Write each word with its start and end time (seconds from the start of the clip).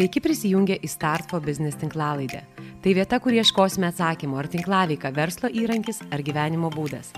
Sveiki 0.00 0.22
prisijungę 0.24 0.78
į 0.80 0.88
Start 0.88 1.28
for 1.28 1.42
Business 1.44 1.76
tinklalaidę. 1.76 2.38
Tai 2.80 2.92
vieta, 2.96 3.18
kur 3.20 3.34
ieškosime 3.36 3.90
atsakymų, 3.90 4.38
ar 4.40 4.48
tinklaveika 4.48 5.10
verslo 5.12 5.50
įrankis 5.52 6.00
ar 6.08 6.22
gyvenimo 6.24 6.70
būdas. 6.72 7.10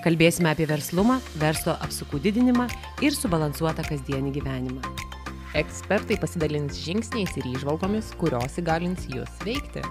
Kalbėsime 0.00 0.48
apie 0.48 0.64
verslumą, 0.64 1.18
verslo 1.36 1.74
apsukų 1.84 2.22
didinimą 2.24 2.64
ir 3.04 3.12
subalansuotą 3.12 3.84
kasdienį 3.90 4.32
gyvenimą. 4.38 4.94
Ekspertai 5.60 6.16
pasidalins 6.24 6.80
žingsniais 6.80 7.36
ir 7.36 7.52
įžvalgomis, 7.52 8.14
kurios 8.16 8.56
įgalins 8.56 9.04
jūs 9.12 9.44
veikti. 9.44 9.84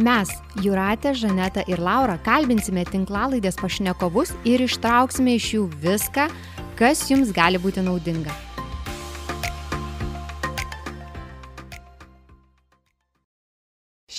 Mes, 0.00 0.32
Juratė, 0.64 1.12
Žaneta 1.12 1.68
ir 1.68 1.84
Laura, 1.84 2.16
kalbinsime 2.24 2.88
tinklalaidės 2.88 3.60
pašnekovus 3.60 4.32
ir 4.48 4.64
ištrauksime 4.64 5.36
iš 5.36 5.52
jų 5.58 5.68
viską, 5.84 6.30
kas 6.80 7.10
jums 7.12 7.36
gali 7.36 7.60
būti 7.60 7.84
naudinga. 7.84 8.32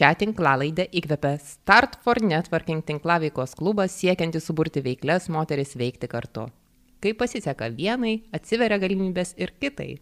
Šią 0.01 0.15
tinklalaidę 0.17 0.87
įkvepia 0.97 1.35
Start 1.37 1.99
for 2.01 2.17
Networking 2.25 2.81
tinklaveikos 2.81 3.51
klubas 3.53 3.93
siekiantis 3.99 4.47
suburti 4.49 4.81
veiklės 4.81 5.27
moteris 5.29 5.75
veikti 5.77 6.07
kartu. 6.09 6.47
Kai 6.97 7.11
pasiseka 7.19 7.67
vienai, 7.69 8.15
atsiveria 8.33 8.79
galimybės 8.81 9.35
ir 9.37 9.53
kitai. 9.61 9.99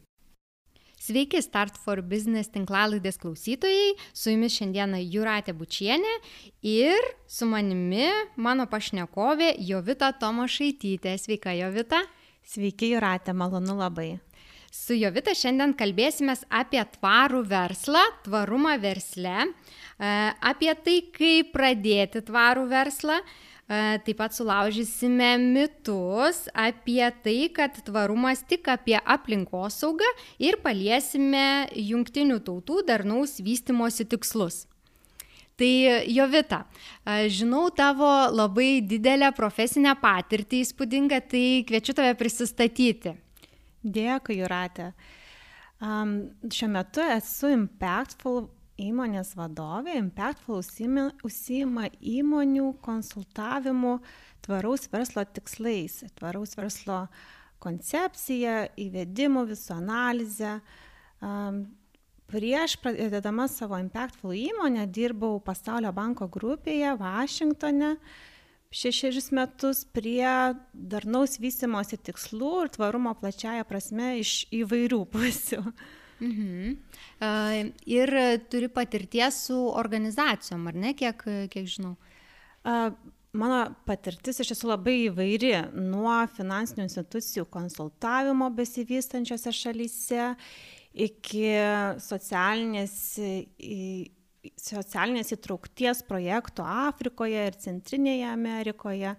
Sveiki 1.04 1.42
Start 1.44 1.76
for 1.84 2.00
Business 2.00 2.48
tinklalaidės 2.54 3.20
klausytojai, 3.20 3.98
su 4.16 4.32
jumis 4.32 4.56
šiandieną 4.56 5.02
Juratė 5.04 5.58
Bučienė 5.60 6.16
ir 6.64 7.12
su 7.28 7.50
manimi 7.52 8.08
mano 8.40 8.70
pašnekovė 8.72 9.58
Jovita 9.68 10.14
Tomašaitytė. 10.16 11.18
Sveika 11.20 11.52
Jovita. 11.60 12.06
Sveiki 12.48 12.94
Juratė, 12.94 13.36
malonu 13.36 13.76
labai. 13.84 14.14
Su 14.72 14.94
Jovita 14.94 15.34
šiandien 15.36 15.76
kalbėsime 15.76 16.36
apie 16.54 16.82
tvarų 16.96 17.44
verslą, 17.52 18.06
tvarumą 18.24 18.76
versle, 18.80 19.38
e, 19.50 19.79
apie 20.00 20.72
tai, 20.80 20.98
kaip 21.12 21.54
pradėti 21.54 22.24
tvarų 22.24 22.66
verslą. 22.72 23.20
E, 23.70 24.00
taip 24.02 24.18
pat 24.18 24.34
sulaužysime 24.34 25.36
mitus 25.38 26.48
apie 26.58 27.04
tai, 27.22 27.38
kad 27.54 27.76
tvarumas 27.86 28.42
tik 28.50 28.66
apie 28.74 28.96
aplinkosaugą 28.98 30.08
ir 30.42 30.58
paliesime 30.64 31.70
jungtinių 31.78 32.40
tautų 32.48 32.82
darnaus 32.88 33.38
vystimosi 33.46 34.08
tikslus. 34.10 34.64
Tai 35.60 35.70
Jovita, 36.10 36.64
e, 37.06 37.30
žinau 37.30 37.68
tavo 37.70 38.10
labai 38.34 38.80
didelę 38.82 39.30
profesinę 39.38 39.94
patirtį 40.02 40.64
įspūdingą, 40.66 41.22
tai 41.30 41.46
kviečiu 41.70 41.94
tave 41.94 42.18
prisistatyti. 42.18 43.14
Dėkui, 43.86 44.40
Juratė. 44.42 44.94
Um, 45.80 46.32
šiuo 46.50 46.74
metu 46.74 47.06
esu 47.06 47.54
Impactful 47.54 48.48
įmonės 48.80 49.36
vadovė. 49.38 49.98
Impactful 50.00 50.62
užsima 51.28 51.90
įmonių 52.00 52.72
konsultavimu 52.86 53.98
tvaraus 54.46 54.88
verslo 54.92 55.26
tikslais, 55.28 56.02
tvaraus 56.18 56.56
verslo 56.58 57.04
koncepcija, 57.64 58.70
įvedimų, 58.80 59.46
visų 59.52 59.76
analizę. 59.78 60.60
Prieš 62.30 62.76
pradėdama 62.80 63.48
savo 63.50 63.78
Impactful 63.82 64.36
įmonę 64.38 64.86
dirbau 64.94 65.40
Pasaulio 65.42 65.92
banko 65.96 66.28
grupėje 66.30 66.94
Vašingtone. 67.00 67.96
Šešerius 68.70 69.32
metus 69.34 69.82
prie 69.98 70.30
darnaus 70.74 71.40
vystimosi 71.42 71.98
tikslų 71.98 72.52
ir 72.68 72.70
tvarumo 72.76 73.16
plačiaja 73.18 73.66
prasme 73.66 74.20
iš 74.22 74.44
įvairių 74.54 75.00
pusių. 75.10 75.64
Mhm. 76.20 76.76
Uh, 77.18 77.39
ir 77.90 78.14
turi 78.52 78.70
patirties 78.74 79.46
su 79.48 79.58
organizacijom, 79.70 80.68
ar 80.72 80.78
ne, 80.86 80.94
kiek, 80.98 81.24
kiek 81.54 81.70
žinau? 81.70 81.96
Uh, 82.60 82.92
mano 83.32 83.62
patirtis 83.88 84.42
iš 84.42 84.54
tiesų 84.54 84.72
labai 84.72 84.96
įvairi, 85.08 85.54
nuo 85.76 86.18
finansinių 86.36 86.86
institucijų 86.88 87.46
konsultavimo 87.52 88.50
besivystančiose 88.58 89.54
šalyse 89.56 90.32
iki 91.10 91.46
socialinės 92.04 92.96
socialinės 94.60 95.34
įtraukties 95.36 96.02
projektų 96.08 96.64
Afrikoje 96.64 97.48
ir 97.50 97.58
Centrinėje 97.60 98.28
Amerikoje. 98.32 99.16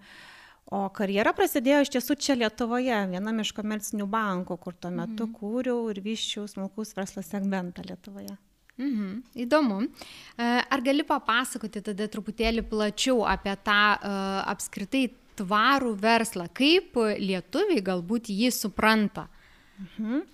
O 0.70 0.84
karjera 0.94 1.32
prasidėjo 1.34 1.80
iš 1.82 1.90
tiesų 1.96 2.14
čia 2.22 2.36
Lietuvoje, 2.38 2.94
vienam 3.10 3.42
iš 3.42 3.50
komercinių 3.56 4.04
bankų, 4.10 4.56
kur 4.62 4.76
tuo 4.78 4.92
metu 4.94 5.26
mhm. 5.26 5.32
kūriau 5.34 5.88
ir 5.90 5.98
vyščiau 6.04 6.46
smulkus 6.50 6.94
verslo 6.94 7.24
segmentą 7.26 7.82
Lietuvoje. 7.88 8.36
Mhm, 8.80 9.08
įdomu. 9.42 9.80
E, 9.82 10.46
ar 10.62 10.84
gali 10.86 11.02
papasakoti 11.04 11.82
tada 11.90 12.06
truputėlį 12.08 12.62
plačiau 12.70 13.26
apie 13.28 13.52
tą 13.66 13.80
uh, 13.98 14.38
apskritai 14.48 15.08
tvarų 15.40 15.90
verslą, 16.00 16.46
kaip 16.54 16.96
lietuviai 17.18 17.82
galbūt 17.84 18.30
jį 18.30 18.54
supranta? 18.54 19.26
Mhm. 19.74 20.24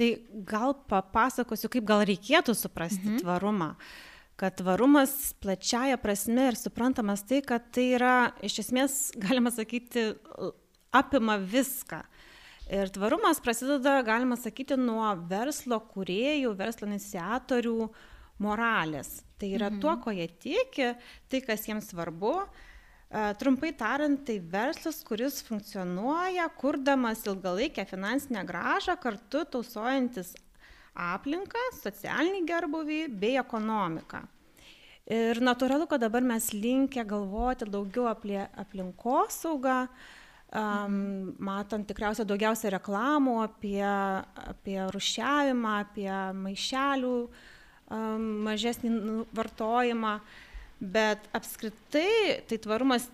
Tai 0.00 0.12
gal 0.50 0.74
papasakosiu, 0.90 1.70
kaip 1.70 1.86
gal 1.86 2.02
reikėtų 2.10 2.58
suprasti 2.58 3.06
mhm. 3.06 3.22
tvarumą. 3.22 3.72
Uh, 3.78 4.09
kad 4.40 4.56
tvarumas 4.56 5.34
plačiaja 5.40 5.98
prasme 6.00 6.46
ir 6.48 6.56
suprantamas 6.56 7.26
tai, 7.28 7.42
kad 7.44 7.66
tai 7.76 7.90
yra 7.98 8.14
iš 8.46 8.62
esmės, 8.62 8.94
galima 9.26 9.52
sakyti, 9.52 10.14
apima 10.96 11.36
viską. 11.36 12.00
Ir 12.70 12.88
tvarumas 12.94 13.42
prasideda, 13.42 13.98
galima 14.06 14.38
sakyti, 14.40 14.78
nuo 14.80 15.10
verslo 15.28 15.80
kuriejų, 15.90 16.54
verslo 16.56 16.88
iniciatorių 16.88 17.76
moralės. 18.40 19.18
Tai 19.36 19.52
yra 19.58 19.68
mhm. 19.72 19.80
tuo, 19.82 19.96
ko 20.00 20.14
jie 20.16 20.30
tiki, 20.40 20.92
tai, 21.28 21.44
kas 21.44 21.68
jiems 21.68 21.90
svarbu. 21.92 22.38
Trumpai 23.42 23.72
tariant, 23.74 24.22
tai 24.24 24.38
verslas, 24.38 25.02
kuris 25.04 25.40
funkcionuoja, 25.42 26.46
kurdamas 26.56 27.26
ilgalaikę 27.26 27.84
finansinę 27.90 28.46
gražą, 28.46 28.94
kartu 29.02 29.42
tausojantis 29.50 30.30
aplinką, 30.94 31.62
socialinį 31.80 32.44
gerbuvį 32.48 33.00
bei 33.20 33.36
ekonomiką. 33.40 34.24
Ir 35.10 35.40
natūralu, 35.42 35.88
kad 35.90 36.02
dabar 36.04 36.22
mes 36.22 36.52
linkę 36.54 37.02
galvoti 37.08 37.66
daugiau 37.66 38.06
apie 38.10 38.38
aplinkosaugą, 38.62 39.78
um, 40.54 41.32
matant 41.42 41.88
tikriausiai 41.88 42.28
daugiausia 42.28 42.70
reklamų 42.76 43.40
apie, 43.42 43.82
apie 44.52 44.76
rušiavimą, 44.94 45.72
apie 45.86 46.12
maišelių 46.44 47.16
um, 47.24 48.28
mažesnį 48.46 48.92
nu, 48.94 49.16
vartojimą. 49.34 50.20
Bet 50.80 51.26
apskritai 51.36 52.38
tai 52.48 52.56
tvarumas 52.62 53.04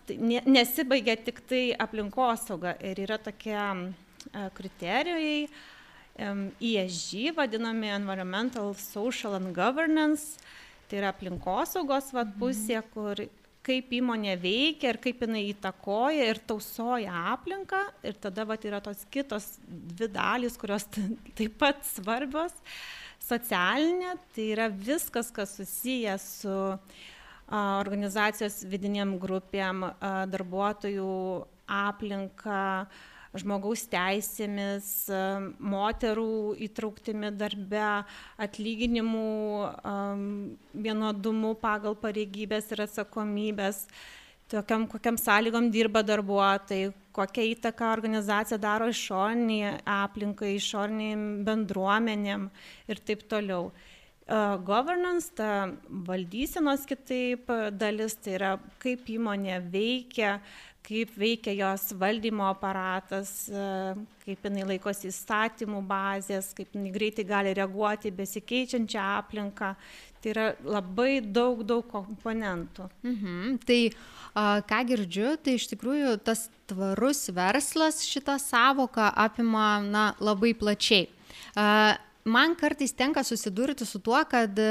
nesibaigia 0.46 1.16
tik 1.18 1.40
tai 1.50 1.62
aplinkosauga 1.74 2.76
ir 2.78 3.00
yra 3.02 3.16
tokie 3.18 3.58
kriterijai, 4.54 5.48
uh, 5.48 5.64
ESG, 6.16 7.34
vadinami 7.36 7.90
Environmental, 7.92 8.74
Social 8.74 9.34
and 9.34 9.54
Governance, 9.54 10.38
tai 10.88 11.00
yra 11.00 11.10
aplinkosaugos 11.12 12.12
vat, 12.14 12.30
mhm. 12.30 12.38
pusė, 12.40 12.80
kur 12.94 13.20
kaip 13.66 13.90
įmonė 13.98 14.36
veikia 14.38 14.92
ir 14.92 14.98
kaip 15.02 15.24
jinai 15.24 15.42
įtakoja 15.50 16.28
ir 16.30 16.38
tausoja 16.46 17.14
aplinką. 17.32 17.80
Ir 18.06 18.14
tada 18.22 18.46
vat, 18.46 18.62
yra 18.68 18.78
tos 18.84 19.02
kitos 19.10 19.56
dvi 19.66 20.08
dalys, 20.14 20.56
kurios 20.60 20.86
taip 20.92 21.58
pat 21.58 21.82
svarbios. 21.88 22.54
Socialinė, 23.26 24.14
tai 24.36 24.52
yra 24.54 24.68
viskas, 24.70 25.32
kas 25.34 25.56
susiję 25.58 26.14
su 26.22 26.54
a, 26.54 26.78
organizacijos 27.80 28.60
vidiniam 28.70 29.16
grupėm, 29.18 29.82
a, 29.82 30.12
darbuotojų 30.30 31.10
aplinka, 31.66 32.62
a, 32.86 33.15
žmogaus 33.40 33.86
teisėmis, 33.92 34.90
moterų 35.60 36.56
įtrauktimi 36.66 37.32
darbe, 37.36 37.88
atlyginimų 38.42 39.24
vienodumu 40.86 41.54
pagal 41.60 41.96
pareigybės 42.00 42.70
ir 42.74 42.84
atsakomybės, 42.86 43.86
tokiam, 44.52 44.86
kokiam 44.90 45.18
sąlygom 45.18 45.70
dirba 45.74 46.04
darbuotojai, 46.06 46.92
kokią 47.16 47.48
įtaką 47.54 47.90
organizacija 47.96 48.58
daro 48.60 48.88
išoriniai 48.92 49.80
aplinkai, 49.88 50.54
išoriniai 50.60 51.18
bendruomenėm 51.46 52.48
ir 52.90 53.04
taip 53.06 53.26
toliau. 53.30 53.70
Governance, 54.66 55.30
ta 55.38 55.68
valdysenos 55.86 56.82
kitaip 56.90 57.46
dalis, 57.78 58.16
tai 58.18 58.32
yra 58.34 58.56
kaip 58.82 59.06
įmonė 59.06 59.60
veikia, 59.70 60.40
kaip 60.86 61.14
veikia 61.18 61.54
jos 61.56 61.90
valdymo 61.98 62.46
aparatas, 62.46 63.30
kaip 64.24 64.46
jinai 64.46 64.66
laikosi 64.72 65.10
įstatymų 65.10 65.82
bazės, 65.88 66.52
kaip 66.56 66.74
jinai 66.76 66.92
greitai 66.94 67.26
gali 67.26 67.54
reaguoti 67.56 68.12
besikeičiančią 68.14 69.06
aplinką. 69.18 69.72
Tai 70.22 70.32
yra 70.32 70.46
labai 70.64 71.20
daug, 71.20 71.60
daug 71.66 71.84
komponentų. 71.90 72.88
Mhm. 73.06 73.58
Tai 73.66 73.80
ką 74.70 74.80
girdžiu, 74.88 75.36
tai 75.42 75.58
iš 75.58 75.68
tikrųjų 75.74 76.16
tas 76.26 76.46
tvarus 76.70 77.28
verslas 77.34 78.02
šitą 78.06 78.38
savoką 78.42 79.10
apima 79.26 79.68
na, 79.84 80.08
labai 80.18 80.54
plačiai. 80.58 81.10
Man 82.26 82.56
kartais 82.58 82.90
tenka 82.98 83.22
susidurti 83.22 83.86
su 83.86 84.00
tuo, 84.02 84.18
kad 84.26 84.58
e, 84.58 84.70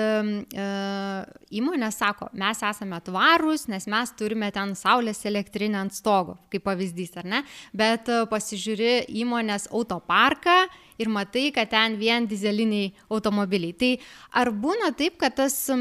įmonė 1.55 1.87
sako, 1.95 2.27
mes 2.35 2.59
esame 2.67 2.99
tvarūs, 3.05 3.69
nes 3.71 3.87
mes 3.87 4.11
turime 4.19 4.49
ten 4.51 4.73
saulės 4.75 5.23
elektrinę 5.29 5.79
ant 5.79 5.95
stogo, 5.95 6.35
kaip 6.51 6.65
pavyzdys, 6.67 7.15
ar 7.21 7.29
ne? 7.31 7.41
Bet 7.71 8.11
e, 8.11 8.19
pasižiūri 8.27 9.07
įmonės 9.23 9.69
autoparką 9.71 10.57
ir 10.99 11.11
matai, 11.15 11.47
kad 11.55 11.71
ten 11.71 11.95
vien 12.01 12.27
dizeliniai 12.27 12.91
automobiliai. 13.07 13.77
Tai 13.79 13.93
ar 14.43 14.51
būna 14.51 14.91
taip, 14.99 15.15
kad 15.23 15.39
tas 15.39 15.55
e, 15.71 15.79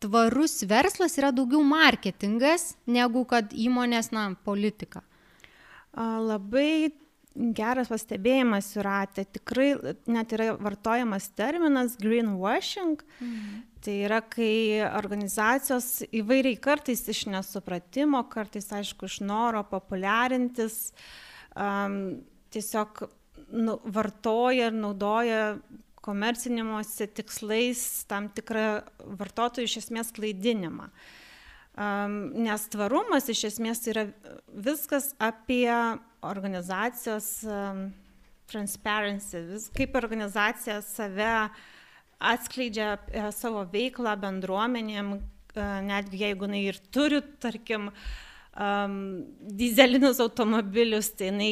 tvarus 0.00 0.62
verslas 0.64 1.20
yra 1.20 1.28
daugiau 1.28 1.60
marketingas 1.60 2.72
negu 2.88 3.28
kad 3.28 3.52
įmonės, 3.52 4.14
na, 4.16 4.30
politika? 4.48 5.04
Labai 5.96 6.88
geras 7.56 7.90
pastebėjimas 7.92 8.72
jūratė 8.76 9.26
tikrai 9.36 9.68
net 10.10 10.32
yra 10.36 10.52
vartojamas 10.60 11.28
terminas 11.36 11.96
greenwashing 12.00 13.02
mhm. 13.20 13.62
tai 13.84 13.98
yra 14.08 14.22
kai 14.24 14.82
organizacijos 14.88 16.06
įvairiai 16.10 16.58
kartais 16.62 17.04
iš 17.12 17.26
nesupratimo 17.32 18.22
kartais 18.32 18.70
aišku 18.72 19.10
iš 19.10 19.20
noro 19.24 19.62
populiarintis 19.68 20.90
um, 21.54 22.22
tiesiog 22.54 23.04
nu, 23.52 23.78
vartoja 23.84 24.70
ir 24.70 24.76
naudoja 24.76 25.42
komercinimuose 26.06 27.08
tikslais 27.18 27.80
tam 28.10 28.30
tikrą 28.34 28.66
vartotojų 29.18 29.66
iš 29.66 29.78
esmės 29.82 30.12
klaidinimą. 30.14 30.90
Um, 31.76 32.30
nes 32.46 32.62
tvarumas 32.72 33.26
iš 33.28 33.42
esmės 33.50 33.82
yra 33.90 34.06
viskas 34.48 35.10
apie 35.20 35.68
organizacijos 36.28 37.30
transparency, 38.46 39.40
vis, 39.50 39.70
kaip 39.74 39.96
organizacija 39.98 40.80
save 40.84 41.32
atskleidžia 42.18 42.94
e, 43.10 43.24
savo 43.34 43.64
veiklą 43.72 44.14
bendruomenėm, 44.22 45.16
e, 45.18 45.66
netgi 45.88 46.22
jeigu 46.22 46.46
jinai 46.48 46.62
ir 46.70 46.78
turi, 46.94 47.20
tarkim, 47.42 47.90
um, 47.90 48.94
dizelinius 49.58 50.22
automobilius, 50.24 51.10
tai 51.18 51.28
jinai 51.32 51.50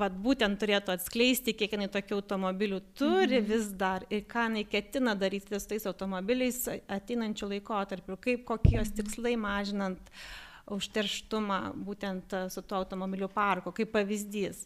vat, 0.00 0.16
būtent 0.24 0.56
turėtų 0.62 0.94
atskleisti, 0.94 1.56
kiek 1.58 1.76
jinai 1.76 1.90
tokių 1.92 2.22
automobilių 2.22 2.80
turi 2.96 3.42
mhm. 3.42 3.50
vis 3.50 3.68
dar 3.76 4.06
ir 4.08 4.24
ką 4.30 4.48
jinai 4.48 4.64
ketina 4.70 5.18
daryti 5.18 5.60
su 5.60 5.74
tais 5.74 5.86
automobiliais 5.90 6.64
ateinančių 6.86 7.52
laikotarpių, 7.56 8.20
kaip 8.30 8.48
kokie 8.48 8.78
jos 8.78 8.94
tikslai 8.96 9.36
mažinant 9.40 10.00
uh, 10.00 10.26
užterštumą 10.66 11.60
būtent 11.86 12.32
e, 12.34 12.46
su 12.50 12.62
tuo 12.62 12.80
automobilių 12.82 13.28
parku, 13.32 13.72
kaip 13.74 13.92
pavyzdys. 13.94 14.64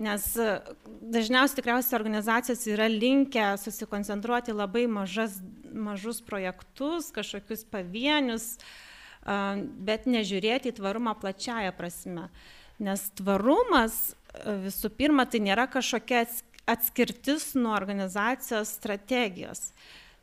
Nes 0.00 0.26
e, 0.40 0.56
dažniausiai 1.14 1.60
tikriausiai 1.60 1.98
organizacijos 1.98 2.64
yra 2.72 2.88
linkę 2.90 3.52
susikoncentruoti 3.60 4.56
labai 4.56 4.86
mažas, 4.90 5.38
mažus 5.70 6.22
projektus, 6.24 7.12
kažkokius 7.14 7.66
pavienius, 7.70 8.54
e, 8.56 9.38
bet 9.86 10.08
nežiūrėti 10.08 10.72
į 10.72 10.78
tvarumą 10.80 11.16
plačiaja 11.20 11.76
prasme. 11.76 12.30
Nes 12.82 13.06
tvarumas 13.14 14.16
visų 14.64 14.90
pirma 14.96 15.28
tai 15.30 15.44
nėra 15.44 15.68
kažkokia 15.70 16.24
atskirtis 16.66 17.52
nuo 17.54 17.76
organizacijos 17.76 18.72
strategijos. 18.80 19.68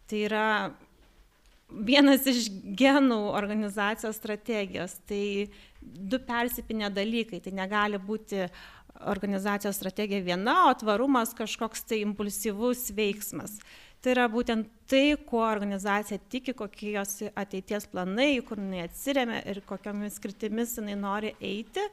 Tai 0.10 0.26
yra 0.26 0.48
vienas 1.72 2.26
iš 2.28 2.50
genų 2.78 3.20
organizacijos 3.34 4.20
strategijos. 4.20 4.98
Tai 5.08 5.48
du 5.82 6.20
persipinę 6.20 6.92
dalykai. 6.94 7.42
Tai 7.44 7.54
negali 7.58 8.00
būti 8.02 8.46
organizacijos 9.08 9.80
strategija 9.80 10.22
viena, 10.22 10.68
o 10.70 10.74
tvarumas 10.78 11.34
kažkoks 11.38 11.86
tai 11.90 12.02
impulsyvus 12.06 12.92
veiksmas. 12.96 13.56
Tai 14.02 14.16
yra 14.16 14.26
būtent 14.34 14.70
tai, 14.90 15.16
kuo 15.30 15.44
organizacija 15.46 16.20
tiki, 16.30 16.56
kokie 16.58 16.96
jos 16.96 17.20
ateities 17.38 17.86
planai, 17.92 18.34
kur 18.46 18.58
jinai 18.58 18.88
atsiriamia 18.88 19.44
ir 19.50 19.62
kokiamis 19.66 20.18
skritimis 20.18 20.78
jinai 20.80 20.98
nori 20.98 21.34
eiti 21.38 21.84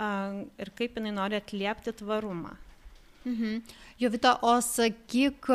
ir 0.00 0.70
kaip 0.78 0.98
jinai 0.98 1.12
nori 1.14 1.38
atliepti 1.38 1.94
tvarumą. 1.98 2.54
Mhm. 3.24 3.58
Jovita, 4.00 4.38
o 4.42 4.54
sakyk, 4.64 5.50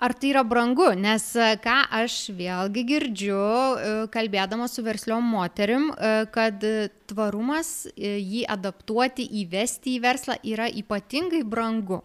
Ar 0.00 0.14
tai 0.16 0.30
yra 0.32 0.40
brangu? 0.48 0.86
Nes 0.96 1.26
e, 1.36 1.46
ką 1.60 1.74
aš 1.98 2.14
vėlgi 2.32 2.86
girdžiu, 2.88 3.36
e, 3.36 3.90
kalbėdama 4.14 4.64
su 4.72 4.80
versliom 4.86 5.26
moterim, 5.28 5.90
e, 5.92 6.12
kad 6.32 6.64
tvarumas, 7.10 7.84
jį 8.00 8.46
adaptuoti, 8.48 9.26
įvesti 9.42 9.98
į 9.98 10.00
verslą 10.06 10.38
yra 10.54 10.70
ypatingai 10.72 11.42
brangu. 11.44 12.00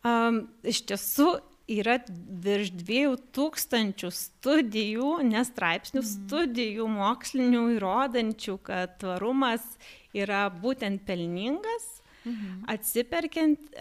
Um, 0.00 0.46
iš 0.64 0.80
tiesų 0.88 1.28
yra 1.68 1.98
virš 2.48 2.72
dviejų 2.80 3.18
tūkstančių 3.36 4.08
studijų, 4.16 5.12
nestraipsnių 5.28 6.00
mm. 6.00 6.10
studijų 6.16 6.88
mokslinių 6.96 7.66
įrodančių, 7.76 8.56
kad 8.64 8.96
tvarumas 9.04 9.68
yra 10.16 10.46
būtent 10.48 11.04
pelningas 11.04 11.99
mhm. 12.24 12.64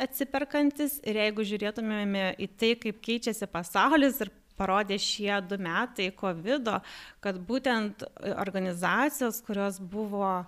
atsiperkantis 0.05 0.99
ir 1.03 1.21
jeigu 1.23 1.45
žiūrėtumėme 1.51 2.33
į 2.39 2.49
tai, 2.59 2.73
kaip 2.79 3.01
keičiasi 3.05 3.49
pasaulis 3.51 4.21
ir 4.23 4.33
parodė 4.59 4.97
šie 4.99 5.31
du 5.47 5.59
metai 5.61 6.09
COVID, 6.15 6.73
kad 7.23 7.39
būtent 7.47 8.03
organizacijos, 8.35 9.39
kurios 9.45 9.79
buvo 9.79 10.43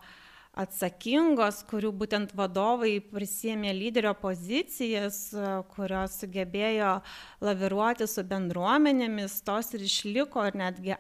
atsakingos, 0.52 1.62
kurių 1.70 1.94
būtent 1.96 2.34
vadovai 2.36 2.98
prisėmė 3.00 3.72
lyderio 3.72 4.12
pozicijas, 4.20 5.30
kurios 5.72 6.18
sugebėjo 6.20 6.98
laviruoti 7.40 8.08
su 8.12 8.26
bendruomenėmis, 8.28 9.40
tos 9.48 9.72
ir 9.78 9.88
išliko 9.88 10.44
ir 10.50 10.60
netgi 10.60 10.98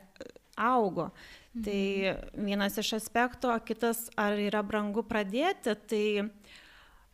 augo. 0.55 1.11
Tai 1.11 1.11
mhm. 1.11 1.41
Tai 1.51 2.43
vienas 2.47 2.77
iš 2.79 2.93
aspektų, 2.95 3.49
o 3.51 3.59
kitas, 3.59 4.05
ar 4.15 4.39
yra 4.39 4.61
brangu 4.63 5.03
pradėti, 5.03 5.75
tai 5.75 6.05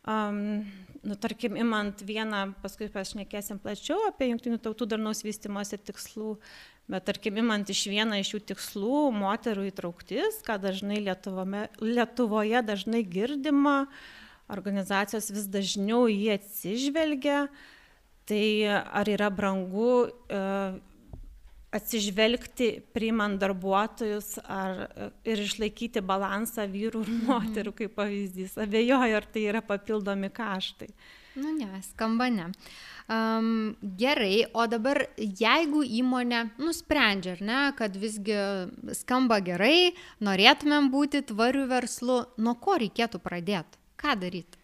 Um, 0.08 0.64
nu, 1.04 1.16
tarkim, 1.20 1.56
imant 1.60 2.00
vieną, 2.04 2.54
paskui 2.62 2.88
pašnekėsim 2.92 3.60
plačiau 3.62 4.00
apie 4.08 4.30
jungtinių 4.30 4.58
tautų 4.64 4.88
darnaus 4.88 5.20
vystimosi 5.26 5.76
tikslų, 5.76 6.36
bet 6.88 7.04
tarkim, 7.08 7.38
imant 7.42 7.68
iš 7.68 7.84
vieną 7.92 8.20
iš 8.22 8.32
jų 8.34 8.40
tikslų, 8.52 9.02
moterų 9.16 9.68
įtrauktis, 9.68 10.40
ką 10.46 10.56
dažnai 10.62 11.02
Lietuvome, 11.04 11.66
Lietuvoje 11.84 12.64
dažnai 12.64 13.04
girdima, 13.04 13.82
organizacijos 14.48 15.28
vis 15.34 15.48
dažniau 15.52 16.06
jį 16.08 16.32
atsižvelgia, 16.38 17.46
tai 18.28 18.44
ar 18.72 19.08
yra 19.12 19.28
brangu 19.32 19.92
uh, 20.08 20.78
atsižvelgti 21.74 22.68
priimant 22.96 23.36
darbuotojus 23.40 24.38
ar 24.48 24.86
ir 25.28 25.42
išlaikyti 25.44 26.00
balansą 26.04 26.64
vyrų 26.70 27.04
ir 27.04 27.10
mhm. 27.12 27.24
moterų 27.28 27.74
kaip 27.82 27.96
pavyzdys. 27.98 28.56
Abejoju, 28.64 29.16
ar 29.18 29.26
tai 29.28 29.48
yra 29.50 29.64
papildomi 29.64 30.30
kaštai. 30.32 30.88
Nu 31.38 31.52
ne, 31.54 31.82
skamba 31.86 32.26
ne. 32.32 32.48
Um, 33.08 33.76
gerai, 34.00 34.48
o 34.52 34.64
dabar 34.68 35.04
jeigu 35.16 35.84
įmonė 36.00 36.42
nusprendžia, 36.60 37.36
ar 37.36 37.44
ne, 37.44 37.60
kad 37.78 37.94
visgi 37.96 38.36
skamba 38.98 39.38
gerai, 39.44 39.92
norėtumėm 40.24 40.90
būti 40.92 41.22
tvarių 41.30 41.68
verslų, 41.70 42.18
nuo 42.42 42.56
ko 42.60 42.76
reikėtų 42.82 43.20
pradėti? 43.24 43.80
Ką 44.00 44.16
daryti? 44.18 44.60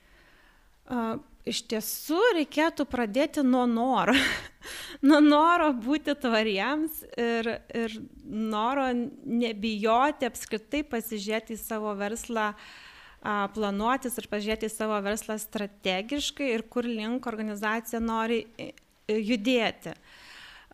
Uh, 0.84 1.16
iš 1.48 1.60
tiesų 1.68 2.20
reikėtų 2.38 2.86
pradėti 2.88 3.44
nuo 3.44 3.64
noro. 3.68 4.14
nuo 5.08 5.20
noro 5.24 5.70
būti 5.76 6.16
tvariems 6.20 7.02
ir, 7.20 7.50
ir 7.76 7.98
noro 8.24 8.88
nebijoti 8.94 10.28
apskritai 10.28 10.84
pasižiūrėti 10.88 11.56
į 11.56 11.60
savo 11.60 11.92
verslą, 11.98 12.52
planuotis 13.24 14.18
ir 14.20 14.28
pažiūrėti 14.28 14.68
į 14.68 14.72
savo 14.74 14.98
verslą 15.04 15.38
strategiškai 15.40 16.50
ir 16.52 16.66
kur 16.68 16.88
link 16.88 17.28
organizacija 17.28 18.00
nori 18.04 18.42
judėti. 19.08 19.94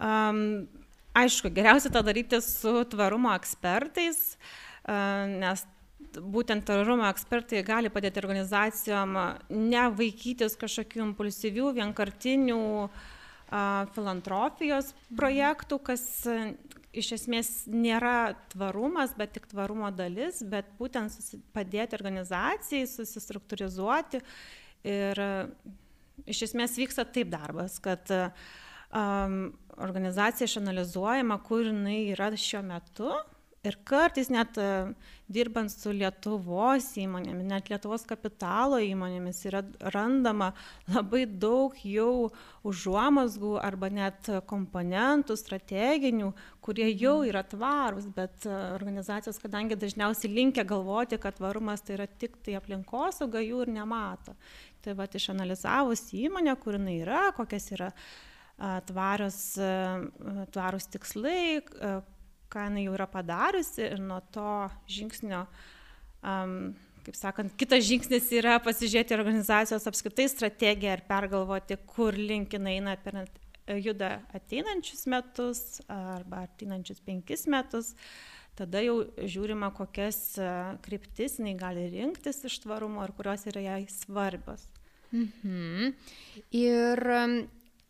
Um, 0.00 0.66
aišku, 1.14 1.50
geriausia 1.54 1.92
tą 1.92 2.02
daryti 2.06 2.40
su 2.42 2.80
tvarumo 2.90 3.30
ekspertais, 3.36 4.34
nes 4.86 5.66
būtent 6.18 6.66
tvarumo 6.66 7.06
ekspertai 7.10 7.62
gali 7.66 7.92
padėti 7.92 8.22
organizacijom 8.22 9.16
nevaikytis 9.48 10.58
kažkokių 10.60 11.04
impulsyvių, 11.10 11.70
vienkartinių 11.78 12.60
a, 12.86 12.90
filantropijos 13.94 14.92
projektų, 15.18 15.80
kas 15.90 16.04
iš 16.90 17.12
esmės 17.18 17.50
nėra 17.70 18.34
tvarumas, 18.52 19.14
bet 19.18 19.34
tik 19.36 19.46
tvarumo 19.50 19.90
dalis, 19.94 20.42
bet 20.42 20.70
būtent 20.78 21.14
padėti 21.54 21.96
organizacijai 21.98 22.88
susistruktūrizuoti. 22.90 24.22
Ir 24.90 25.20
iš 26.30 26.46
esmės 26.48 26.78
vyksta 26.80 27.04
taip 27.06 27.30
darbas, 27.32 27.78
kad 27.82 28.10
um, 28.10 29.52
organizacija 29.80 30.48
išanalizuojama, 30.50 31.38
kur 31.46 31.68
jinai 31.68 32.00
yra 32.14 32.30
šiuo 32.34 32.64
metu 32.66 33.12
ir 33.66 33.76
kartais 33.84 34.30
net 34.32 34.56
e, 34.56 34.68
dirbant 35.30 35.70
su 35.72 35.92
Lietuvos 35.92 36.86
įmonėmis, 37.00 37.46
net 37.48 37.68
Lietuvos 37.70 38.06
kapitalo 38.08 38.78
įmonėmis 38.80 39.42
yra 39.50 39.60
randama 39.92 40.50
labai 40.88 41.26
daug 41.28 41.76
jau 41.84 42.30
užuomasgų 42.66 43.52
arba 43.60 43.90
net 43.92 44.30
komponentų 44.50 45.36
strateginių, 45.36 46.30
kurie 46.64 46.88
jau 46.88 47.18
mhm. 47.20 47.28
yra 47.32 47.44
tvarūs, 47.52 48.08
bet 48.16 48.48
e, 48.48 48.54
organizacijos, 48.78 49.40
kadangi 49.42 49.78
dažniausiai 49.80 50.32
linkia 50.32 50.64
galvoti, 50.64 51.20
kad 51.20 51.36
tvarumas 51.36 51.84
tai 51.84 51.98
yra 51.98 52.08
tik 52.08 52.40
tai 52.44 52.56
aplinkosauga, 52.60 53.44
jų 53.44 53.66
ir 53.66 53.74
nemato. 53.76 54.36
Tai 54.80 54.96
va, 54.96 55.04
išanalizavus 55.04 56.06
įmonę, 56.16 56.56
kur 56.62 56.78
jinai 56.78 56.96
yra, 57.02 57.26
kokias 57.36 57.68
yra 57.76 57.90
tvarios, 58.88 59.36
tvarus 60.52 60.88
tikslai, 60.92 61.60
ką 62.50 62.69
jinai 62.69 62.87
jau 62.87 62.95
yra 62.99 63.07
padariusi 63.11 63.85
ir 63.87 64.00
nuo 64.02 64.21
to 64.35 64.52
žingsnio, 64.90 65.45
um, 66.23 66.57
kaip 67.07 67.16
sakant, 67.16 67.54
kitas 67.61 67.85
žingsnis 67.87 68.28
yra 68.37 68.59
pasižiūrėti 68.64 69.16
organizacijos 69.16 69.87
apskritai 69.88 70.28
strategiją 70.30 70.99
ir 70.99 71.04
pergalvoti, 71.09 71.78
kur 71.90 72.16
link 72.16 72.57
jinai 72.57 72.76
eina 72.78 72.97
per 73.00 73.23
juda 73.80 74.19
ateinančius 74.35 75.07
metus 75.11 75.62
arba 75.88 76.45
ateinančius 76.49 77.00
penkis 77.07 77.47
metus. 77.50 77.95
Tada 78.59 78.83
jau 78.85 78.99
žiūrima, 79.16 79.71
kokias 79.73 80.35
kryptis 80.85 81.38
jinai 81.38 81.54
gali 81.57 81.87
rinktis 81.95 82.42
iš 82.45 82.59
tvarumo 82.64 83.07
ir 83.07 83.14
kurios 83.16 83.47
yra 83.49 83.62
jai 83.64 83.85
svarbios. 83.88 84.66
Mhm. 85.12 85.95
Ir 86.57 87.00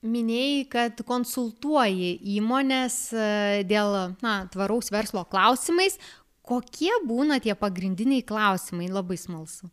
minėjai, 0.06 0.62
kad 0.72 1.02
konsultuoji 1.06 2.14
įmonės 2.38 2.96
e, 3.12 3.26
dėl 3.68 4.16
na, 4.24 4.44
tvaraus 4.52 4.90
verslo 4.92 5.26
klausimais. 5.28 5.98
Kokie 6.46 6.92
būna 7.06 7.38
tie 7.42 7.54
pagrindiniai 7.54 8.24
klausimai? 8.26 8.88
Labai 8.90 9.18
smalsu. 9.20 9.70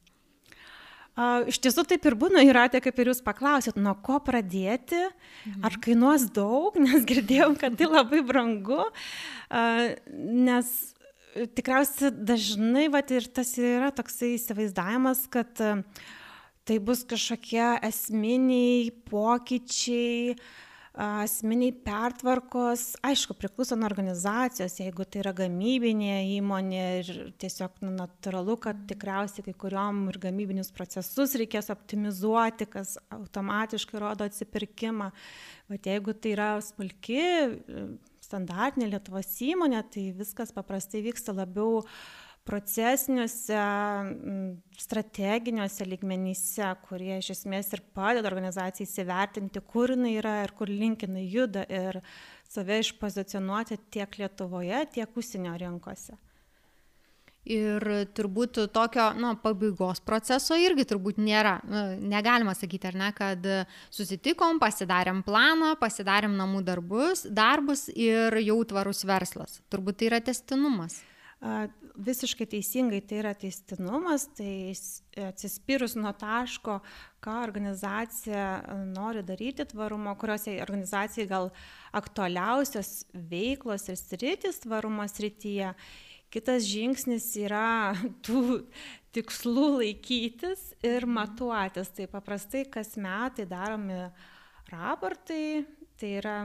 Iš 1.18 1.58
tiesų 1.64 1.82
taip 1.90 2.04
ir 2.06 2.14
būna, 2.14 2.44
Iratė, 2.46 2.78
kaip 2.86 3.00
ir 3.02 3.10
jūs 3.10 3.24
paklausėt, 3.26 3.80
nuo 3.82 3.96
ko 4.06 4.20
pradėti, 4.22 5.00
mhm. 5.08 5.64
ar 5.66 5.78
kainuos 5.82 6.28
daug, 6.36 6.78
nes 6.86 7.08
girdėjom, 7.10 7.56
kad 7.58 7.74
tai 7.80 7.88
labai 7.90 8.22
brangu, 8.28 8.84
nes 10.14 10.70
tikriausiai 11.58 12.14
dažnai, 12.14 12.86
va, 12.94 13.02
ir 13.02 13.26
tas 13.34 13.56
yra 13.58 13.90
toksai 13.94 14.36
įsivaizdavimas, 14.36 15.26
kad 15.34 15.66
uh, 15.66 15.82
tai 16.68 16.80
bus 16.84 17.04
kažkokie 17.08 17.66
esminiai 17.88 18.90
pokyčiai, 19.08 20.36
asmeniai 20.98 21.72
pertvarkos, 21.86 22.96
aišku, 23.06 23.36
priklauso 23.38 23.78
nuo 23.78 23.86
organizacijos, 23.88 24.80
jeigu 24.82 25.06
tai 25.06 25.22
yra 25.22 25.34
gamybinė 25.38 26.16
įmonė 26.40 26.82
ir 27.04 27.12
tiesiog 27.40 27.78
nu, 27.86 27.94
natūralu, 28.00 28.58
kad 28.66 28.82
tikriausiai 28.90 29.46
kai 29.46 29.54
kuriuom 29.62 30.08
ir 30.12 30.20
gamybinius 30.26 30.74
procesus 30.76 31.38
reikės 31.38 31.70
optimizuoti, 31.74 32.68
kas 32.74 32.98
automatiškai 33.14 34.02
rodo 34.02 34.28
atsipirkimą. 34.28 35.12
Bet 35.70 35.88
jeigu 35.88 36.18
tai 36.18 36.34
yra 36.34 36.52
smulki, 36.66 37.22
standartinė 38.26 38.90
Lietuvos 38.96 39.30
įmonė, 39.46 39.86
tai 39.94 40.10
viskas 40.18 40.50
paprastai 40.56 41.06
vyksta 41.06 41.36
labiau 41.38 41.84
uh, 41.84 41.92
procesiniuose, 42.48 43.60
strateginiuose 44.80 45.88
lygmenyse, 45.88 46.70
kurie 46.88 47.18
iš 47.20 47.34
esmės 47.36 47.74
ir 47.76 47.84
padeda 47.98 48.30
organizacijai 48.32 48.88
įsivertinti, 48.88 49.64
kur 49.68 49.94
jinai 49.96 50.16
yra 50.22 50.38
ir 50.46 50.54
kur 50.58 50.72
link 50.72 51.04
jinai 51.04 51.26
juda 51.28 51.66
ir 51.68 52.00
save 52.48 52.80
išpozicionuoti 52.84 53.82
tiek 53.92 54.16
Lietuvoje, 54.22 54.86
tiek 54.96 55.20
užsienio 55.20 55.58
rinkose. 55.60 56.16
Ir 57.48 57.84
turbūt 58.12 58.58
tokio 58.76 59.06
nu, 59.16 59.30
pabaigos 59.40 60.02
proceso 60.04 60.58
irgi 60.60 60.84
turbūt 60.90 61.20
nėra. 61.24 61.54
Negalima 62.04 62.52
sakyti, 62.58 62.90
ar 62.90 62.98
ne, 63.00 63.12
kad 63.16 63.48
susitikom, 63.94 64.60
pasidarėm 64.60 65.22
planą, 65.24 65.78
pasidarėm 65.80 66.36
namų 66.36 66.66
darbus, 66.68 67.24
darbus 67.32 67.88
ir 67.96 68.36
jau 68.44 68.60
tvarus 68.68 69.06
verslas. 69.08 69.62
Turbūt 69.72 70.02
tai 70.02 70.12
yra 70.12 70.20
testinumas. 70.28 71.00
Visiškai 71.38 72.48
teisingai 72.50 72.98
tai 73.06 73.20
yra 73.22 73.34
teistinumas, 73.38 74.26
tai 74.38 74.74
atsispyrus 75.22 75.94
nuo 75.98 76.10
taško, 76.18 76.80
ką 77.22 77.36
organizacija 77.44 78.48
nori 78.90 79.22
daryti 79.26 79.68
tvarumo, 79.70 80.16
kuriuose 80.18 80.56
organizacijai 80.66 81.28
gal 81.30 81.52
aktualiausios 81.98 83.06
veiklos 83.14 83.86
ir 83.92 84.02
sritis 84.02 84.64
tvarumo 84.66 85.06
srityje. 85.06 85.76
Kitas 86.34 86.66
žingsnis 86.68 87.30
yra 87.40 87.94
tų 88.26 88.64
tikslų 89.16 89.68
laikytis 89.78 90.72
ir 90.86 91.06
matuotis. 91.06 91.94
Tai 91.94 92.10
paprastai 92.18 92.66
kas 92.66 92.98
metai 92.98 93.46
daromi 93.46 94.08
raportai 94.74 95.68
tai 95.98 96.14
yra 96.20 96.36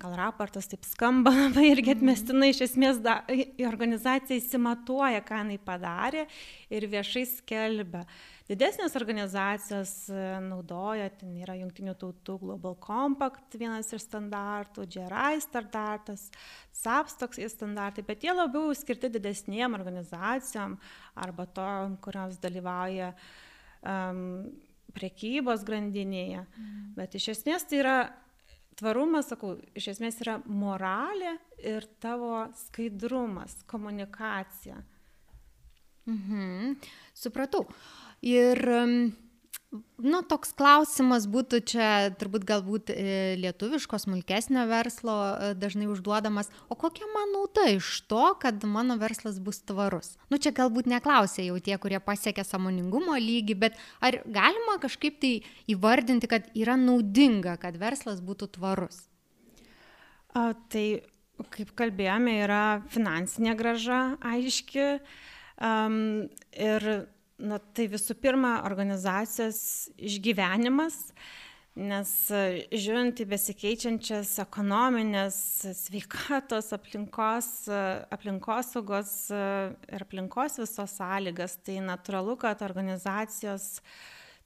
gal 0.00 0.16
raportas 0.18 0.68
taip 0.70 0.84
skamba 0.86 1.32
labai 1.42 1.70
irgi 1.72 1.92
mhm. 1.92 1.98
atmestinai, 1.98 2.50
iš 2.52 2.64
esmės 2.68 3.00
da, 3.04 3.20
organizacija 3.68 4.38
įsimatuoja, 4.38 5.22
ką 5.26 5.42
jinai 5.44 5.60
padarė 5.64 6.26
ir 6.72 6.88
viešai 6.92 7.24
skelbia. 7.30 8.04
Didesnės 8.48 8.94
organizacijos 8.96 9.90
e, 10.08 10.20
naudoja, 10.40 11.10
ten 11.20 11.34
yra 11.36 11.52
Junktinių 11.58 11.92
tautų 12.00 12.38
Global 12.40 12.78
Compact 12.80 13.58
vienas 13.60 13.92
iš 13.92 14.06
standartų, 14.06 14.86
GRI 14.94 15.42
standartas, 15.44 16.30
SAPS 16.72 17.18
toks 17.20 17.42
standartai, 17.52 18.06
bet 18.08 18.24
jie 18.24 18.32
labiau 18.32 18.72
skirti 18.72 19.10
didesniem 19.12 19.76
organizacijom 19.76 20.78
arba 21.20 21.44
to, 21.52 21.68
kurios 22.06 22.40
dalyvauja 22.40 23.12
um, 23.82 24.48
prekybos 24.96 25.66
grandinėje. 25.68 26.46
Mm. 26.48 26.88
Bet 26.96 27.20
iš 27.20 27.34
esmės 27.34 27.68
tai 27.68 27.82
yra 27.82 27.98
tvarumas, 28.78 29.28
sakau, 29.32 29.56
iš 29.78 29.90
esmės 29.94 30.20
yra 30.22 30.38
moralė 30.46 31.36
ir 31.58 31.86
tavo 32.02 32.46
skaidrumas, 32.66 33.56
komunikacija. 33.70 34.78
Mhm, 36.08 36.78
supratau. 37.16 37.66
Ir 38.24 38.58
Nu, 40.00 40.22
toks 40.24 40.54
klausimas 40.56 41.26
būtų 41.28 41.58
čia 41.68 41.86
turbūt 42.16 42.46
galbūt 42.48 42.88
e, 42.94 43.34
lietuviško 43.36 43.98
smulkesnio 44.00 44.62
verslo 44.70 45.16
e, 45.28 45.50
dažnai 45.60 45.90
užduodamas, 45.92 46.48
o 46.72 46.76
kokia 46.78 47.04
man 47.12 47.34
nauda 47.34 47.66
iš 47.74 47.90
to, 48.08 48.22
kad 48.40 48.64
mano 48.64 48.96
verslas 48.96 49.36
bus 49.44 49.60
tvarus? 49.68 50.14
Nu, 50.32 50.38
čia 50.40 50.54
galbūt 50.56 50.88
neklausė 50.88 51.44
jau 51.50 51.58
tie, 51.60 51.76
kurie 51.82 52.00
pasiekė 52.00 52.46
samoningumo 52.48 53.18
lygį, 53.20 53.58
bet 53.66 53.76
ar 54.00 54.22
galima 54.24 54.78
kažkaip 54.80 55.20
tai 55.20 55.34
įvardinti, 55.68 56.32
kad 56.32 56.48
yra 56.56 56.78
naudinga, 56.80 57.58
kad 57.60 57.76
verslas 57.76 58.24
būtų 58.24 58.48
tvarus? 58.56 59.04
A, 60.32 60.54
tai, 60.72 60.86
kaip 61.52 61.76
kalbėjome, 61.76 62.38
yra 62.46 62.64
finansinė 62.88 63.52
graža 63.60 64.02
aiški. 64.32 64.94
Um, 65.58 66.28
ir 66.56 66.84
na 67.38 67.58
tai 67.74 67.86
visų 67.90 68.16
pirma 68.18 68.58
organizacijos 68.66 69.60
išgyvenimas, 69.96 70.98
nes 71.78 72.10
žiūrint 72.74 73.20
į 73.22 73.28
besikeičiančias 73.30 74.32
ekonominės, 74.42 75.38
sveikatos, 75.78 76.72
aplinkos, 76.74 77.50
aplinkosaugos 78.14 79.12
ir 79.30 80.06
aplinkos 80.06 80.58
visos 80.58 80.96
sąlygas, 80.98 81.60
tai 81.62 81.78
natūralu, 81.84 82.34
kad 82.42 82.64
organizacijos 82.66 83.76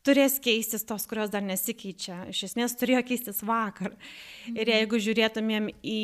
turės 0.05 0.37
keistis 0.43 0.85
tos, 0.85 1.07
kurios 1.09 1.31
dar 1.33 1.45
nesikeičia. 1.47 2.27
Iš 2.33 2.45
esmės 2.51 2.75
turėjo 2.77 3.05
keistis 3.07 3.41
vakar. 3.47 3.95
Ir 4.51 4.67
mhm. 4.67 4.73
jeigu 4.75 5.03
žiūrėtumėm 5.07 5.73
į 5.81 6.03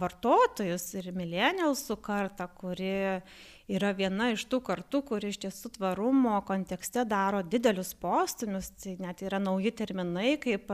vartotojus 0.00 0.88
ir 0.96 1.12
milenialsų 1.16 1.98
kartą, 2.00 2.48
kuri 2.56 2.94
yra 3.68 3.92
viena 3.96 4.30
iš 4.32 4.46
tų 4.48 4.62
kartų, 4.64 5.02
kuri 5.10 5.32
iš 5.32 5.40
tiesų 5.44 5.74
tvarumo 5.76 6.38
kontekste 6.48 7.04
daro 7.08 7.42
didelius 7.44 7.92
postumius, 8.00 8.70
tai 8.80 8.96
net 9.02 9.22
yra 9.26 9.40
nauji 9.42 9.74
terminai 9.76 10.36
kaip 10.40 10.72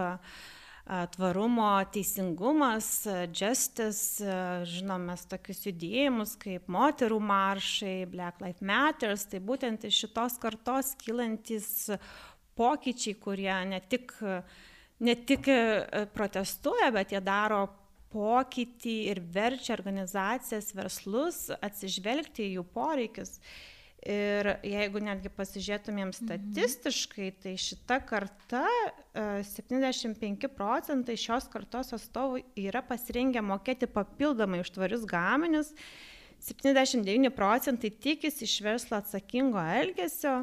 tvarumo 0.84 1.70
teisingumas, 1.94 2.88
justice, 3.32 4.28
žinome 4.68 5.16
tokius 5.30 5.64
judėjimus 5.64 6.34
kaip 6.42 6.68
moterų 6.68 7.18
maršai, 7.24 8.04
Black 8.12 8.42
Lives 8.44 8.60
Matters, 8.60 9.24
tai 9.30 9.40
būtent 9.40 9.86
iš 9.88 10.04
šitos 10.04 10.36
kartos 10.42 10.92
kylantis 11.00 11.88
pokyčiai, 12.54 13.16
kurie 13.16 13.54
ne 13.70 13.80
tik, 13.80 14.12
ne 15.00 15.16
tik 15.26 15.48
protestuoja, 16.14 16.92
bet 16.94 17.16
jie 17.16 17.24
daro 17.24 17.64
pokytį 18.14 18.96
ir 19.10 19.20
verčia 19.34 19.74
organizacijas, 19.76 20.72
verslus 20.76 21.48
atsižvelgti 21.58 22.46
į 22.46 22.58
jų 22.58 22.66
poreikius. 22.74 23.38
Ir 24.04 24.50
jeigu 24.60 25.00
netgi 25.00 25.30
pasižiūrėtumėm 25.32 26.10
mhm. 26.10 26.16
statistiškai, 26.18 27.30
tai 27.40 27.54
šita 27.56 28.02
karta, 28.04 28.66
75 29.16 30.44
e, 30.44 30.50
procentai 30.52 31.16
šios 31.16 31.46
kartos 31.52 31.94
atstovų 31.96 32.42
yra 32.66 32.82
pasirengę 32.84 33.40
mokėti 33.40 33.88
papildomai 33.88 34.60
už 34.60 34.74
tvarius 34.76 35.06
gaminius, 35.08 35.72
79 36.44 37.32
procentai 37.32 37.88
tikisi 37.88 38.44
iš 38.44 38.58
verslo 38.66 38.98
atsakingo 39.00 39.62
elgesio, 39.80 40.42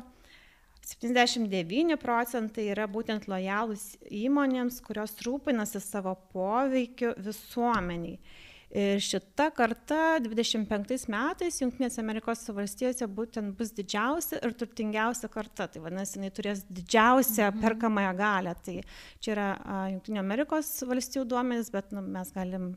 79 0.81 1.97
procentai 2.01 2.69
yra 2.73 2.87
būtent 2.89 3.27
lojalūs 3.29 3.95
įmonėms, 4.09 4.81
kurios 4.85 5.13
rūpinasi 5.25 5.81
savo 5.83 6.15
poveikiu 6.33 7.13
visuomeniai. 7.21 8.17
Ir 8.71 9.01
šita 9.03 9.49
karta 9.51 10.15
25 10.23 11.09
metais 11.11 11.57
Junktinėse 11.59 11.99
Amerikos 11.99 12.45
valstijose 12.55 13.03
būtent 13.11 13.51
bus 13.59 13.73
didžiausia 13.75 14.39
ir 14.39 14.53
turtingiausia 14.55 15.27
karta. 15.31 15.67
Tai 15.67 15.81
vadinasi, 15.83 16.15
jinai 16.17 16.29
turės 16.31 16.61
didžiausią 16.69 17.49
mhm. 17.49 17.59
perkamąją 17.65 18.13
galę. 18.19 18.53
Tai 18.63 18.77
čia 19.19 19.33
yra 19.33 19.49
Junktinio 19.91 20.23
Amerikos 20.23 20.71
valstijų 20.87 21.25
duomenys, 21.33 21.71
bet 21.73 21.91
nu, 21.91 22.05
mes 22.15 22.31
galim 22.31 22.71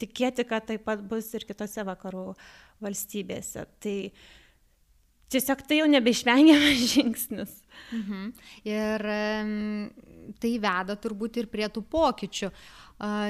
tikėti, 0.00 0.48
kad 0.48 0.64
taip 0.72 0.86
pat 0.88 1.04
bus 1.04 1.28
ir 1.36 1.44
kitose 1.44 1.84
vakarų 1.84 2.30
valstybėse. 2.84 3.66
Tai 3.84 3.98
tiesiog 5.32 5.62
tai 5.68 5.80
jau 5.82 5.90
nebeišvengiamas 5.90 6.86
žingsnis. 6.94 7.54
Mhm. 7.94 8.32
Ir 8.68 9.06
tai 10.40 10.52
veda 10.62 10.96
turbūt 10.96 11.42
ir 11.42 11.50
prie 11.52 11.68
tų 11.72 11.84
pokyčių. 11.92 12.50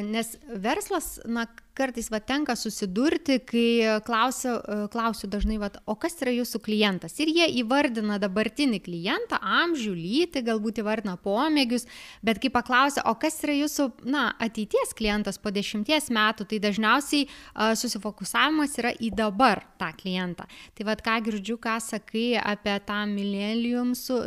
Nes 0.07 0.35
verslas, 0.63 1.17
na, 1.27 1.47
kartais 1.75 2.09
va 2.13 2.21
tenka 2.23 2.55
susidurti, 2.57 3.41
kai 3.43 3.99
klausiu, 4.07 4.55
klausiu 4.93 5.29
dažnai, 5.31 5.59
va, 5.59 5.71
o 5.91 5.97
kas 5.99 6.17
yra 6.23 6.33
jūsų 6.37 6.61
klientas. 6.65 7.17
Ir 7.23 7.33
jie 7.35 7.49
įvardina 7.61 8.21
dabartinį 8.23 8.81
klientą, 8.85 9.41
amžių, 9.43 9.95
lytį, 9.99 10.45
galbūt 10.47 10.81
įvardina 10.85 11.17
pomėgius, 11.25 11.89
bet 12.25 12.39
kai 12.43 12.53
paklausia, 12.55 13.03
o 13.11 13.17
kas 13.19 13.41
yra 13.45 13.57
jūsų, 13.59 13.89
na, 14.07 14.29
ateities 14.43 14.95
klientas 14.97 15.41
po 15.43 15.51
dešimties 15.55 16.11
metų, 16.15 16.47
tai 16.51 16.61
dažniausiai 16.63 17.27
uh, 17.27 17.75
susifokusavimas 17.79 18.79
yra 18.79 18.95
į 18.95 19.11
dabar 19.19 19.65
tą 19.81 19.91
klientą. 19.99 20.47
Tai 20.79 20.89
vad 20.89 21.03
ką 21.05 21.19
girdžiu, 21.27 21.59
ką 21.63 21.77
sakai 21.83 22.27
apie 22.39 22.77
tą 22.87 23.01
mileniumsų, 23.11 24.21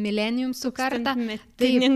mileniumsų 0.00 0.74
kartą. 0.74 1.14
Taip, 1.60 1.86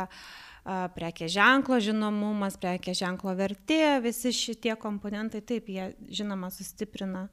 prekė 0.97 1.31
ženklo 1.33 1.81
žinomumas, 1.83 2.59
prekė 2.61 2.95
ženklo 2.97 3.35
vertė, 3.39 3.99
visi 4.05 4.35
šitie 4.37 4.77
komponentai 4.81 5.43
taip, 5.45 5.69
jie 5.69 5.91
žinoma 6.21 6.53
sustiprina. 6.55 7.27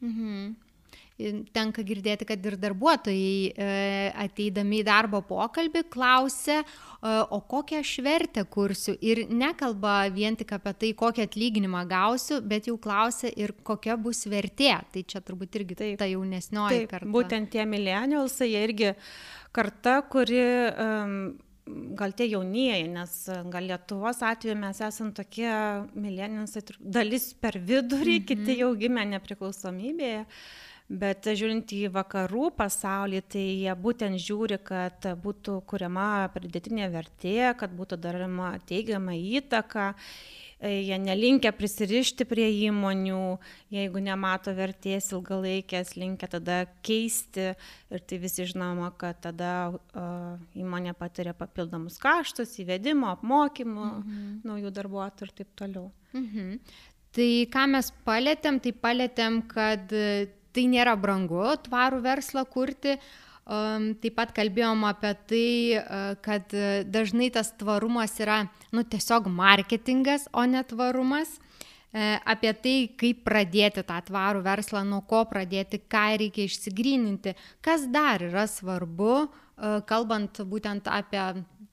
Mhm 0.00 0.69
tenka 1.54 1.84
girdėti, 1.86 2.26
kad 2.28 2.46
ir 2.46 2.56
darbuotojai 2.60 3.50
e, 3.50 3.68
ateidami 4.24 4.80
į 4.80 4.86
darbo 4.88 5.20
pokalbį 5.26 5.84
klausia, 5.92 6.60
e, 6.62 7.14
o 7.36 7.40
kokią 7.50 7.82
aš 7.84 7.92
vertę 8.06 8.44
kursiu 8.50 8.96
ir 9.00 9.24
nekalba 9.28 9.98
vien 10.14 10.38
tik 10.38 10.54
apie 10.56 10.74
tai, 10.84 10.92
kokį 11.02 11.26
atlyginimą 11.26 11.84
gausiu, 11.90 12.40
bet 12.40 12.70
jau 12.70 12.78
klausia 12.80 13.32
ir 13.36 13.54
kokia 13.66 13.98
bus 14.00 14.24
vertė. 14.30 14.72
Tai 14.92 15.04
čia 15.04 15.22
turbūt 15.24 15.60
irgi 15.60 15.78
taip, 15.82 16.00
ta 16.00 16.08
jaunesnioji 16.10 16.84
taip, 16.84 16.90
karta. 16.94 17.12
Būtent 17.18 17.52
tie 17.52 17.68
milenialsai, 17.68 18.50
jie 18.54 18.64
irgi 18.68 18.90
karta, 19.56 20.00
kuri 20.10 20.42
um, 20.70 21.14
gal 21.98 22.14
tie 22.16 22.28
jaunieji, 22.30 22.88
nes 22.90 23.12
gal 23.52 23.68
Lietuvos 23.68 24.22
atveju 24.26 24.56
mes 24.58 24.80
esame 24.86 25.14
tokie 25.16 25.50
mileninsai, 25.94 26.64
dalis 26.80 27.30
per 27.34 27.58
vidurį, 27.58 28.18
mm 28.18 28.24
-hmm. 28.24 28.26
kiti 28.26 28.58
jau 28.62 28.72
gimė 28.76 29.06
nepriklausomybėje. 29.14 30.24
Bet 30.90 31.22
žiūrint 31.22 31.70
į 31.70 31.84
vakarų 31.94 32.48
pasaulį, 32.58 33.20
tai 33.30 33.44
jie 33.62 33.74
būtent 33.78 34.18
žiūri, 34.18 34.56
kad 34.66 35.04
būtų 35.22 35.60
kuriama 35.70 36.26
pridėtinė 36.34 36.88
vertė, 36.90 37.52
kad 37.60 37.70
būtų 37.78 37.98
daroma 38.02 38.56
teigiama 38.66 39.14
įtaka. 39.14 39.92
Jie 40.60 40.98
nelinkia 41.00 41.54
prisirišti 41.56 42.26
prie 42.28 42.48
įmonių, 42.66 43.20
jeigu 43.72 44.02
nemato 44.02 44.52
vertės 44.52 45.06
ilgalaikės, 45.14 45.94
linkia 45.96 46.28
tada 46.34 46.58
keisti 46.84 47.46
ir 47.54 48.02
tai 48.04 48.18
visi 48.20 48.48
žinoma, 48.50 48.90
kad 48.98 49.22
tada 49.22 49.70
įmonė 50.58 50.96
patiria 50.98 51.32
papildomus 51.38 52.02
kaštus, 52.02 52.58
įvedimo, 52.60 53.14
apmokymų, 53.14 53.86
mhm. 54.02 54.26
naujų 54.50 54.74
darbuotojų 54.82 55.30
ir 55.30 55.38
taip 55.38 55.54
toliau. 55.62 55.86
Mhm. 56.18 56.58
Tai 57.14 57.30
ką 57.54 57.64
mes 57.78 57.94
palėtėm, 58.04 58.60
tai 58.62 58.74
palėtėm, 58.84 59.40
kad 59.50 59.96
tai 60.54 60.66
nėra 60.70 60.96
brangu 61.00 61.42
tvarų 61.66 62.00
verslą 62.04 62.46
kurti. 62.50 62.96
Taip 63.50 64.14
pat 64.14 64.30
kalbėjom 64.36 64.84
apie 64.86 65.10
tai, 65.30 65.46
kad 66.22 66.52
dažnai 66.86 67.30
tas 67.34 67.50
tvarumas 67.58 68.14
yra 68.22 68.44
nu, 68.70 68.84
tiesiog 68.86 69.26
marketingas, 69.32 70.28
o 70.30 70.44
ne 70.46 70.62
tvarumas. 70.62 71.40
E, 71.90 72.20
apie 72.22 72.52
tai, 72.62 72.74
kaip 72.94 73.24
pradėti 73.26 73.82
tą 73.82 73.96
tvarų 74.06 74.44
verslą, 74.46 74.84
nuo 74.86 75.00
ko 75.10 75.24
pradėti, 75.26 75.80
ką 75.90 76.04
reikia 76.22 76.44
išsigryninti, 76.46 77.34
kas 77.66 77.88
dar 77.90 78.22
yra 78.22 78.44
svarbu, 78.46 79.24
kalbant 79.90 80.40
būtent 80.48 80.86
apie 80.88 81.24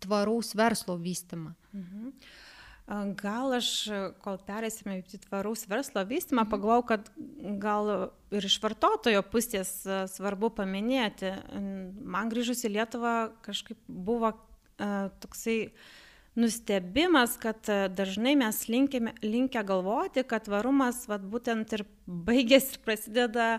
tvaraus 0.04 0.56
verslo 0.58 0.98
vystimą. 1.00 1.54
Mhm. 1.74 2.12
Gal 2.88 3.52
aš, 3.58 3.70
kol 4.24 4.38
perėsime 4.48 5.02
į 5.02 5.18
tvaraus 5.26 5.66
verslo 5.68 6.06
vystymą, 6.08 6.46
mhm. 6.46 6.52
pagalvojau, 6.54 6.86
kad 6.88 7.10
gal 7.60 7.90
ir 8.32 8.48
iš 8.48 8.56
vartotojo 8.64 9.26
pusės 9.28 9.74
svarbu 10.14 10.54
paminėti. 10.56 11.34
Man 12.00 12.32
grįžus 12.32 12.64
į 12.64 12.78
Lietuvą 12.78 13.16
kažkaip 13.44 13.82
buvo 13.92 14.32
uh, 14.32 15.10
toksai 15.20 15.58
nustebimas, 16.40 17.36
kad 17.42 17.68
dažnai 17.98 18.38
mes 18.40 18.64
linkime, 18.72 19.18
linkę 19.26 19.66
galvoti, 19.68 20.24
kad 20.24 20.48
tvarumas 20.48 21.04
vat, 21.12 21.28
būtent 21.28 21.76
ir 21.76 21.84
baigėsi 22.08 22.78
ir 22.78 22.84
prasideda 22.88 23.52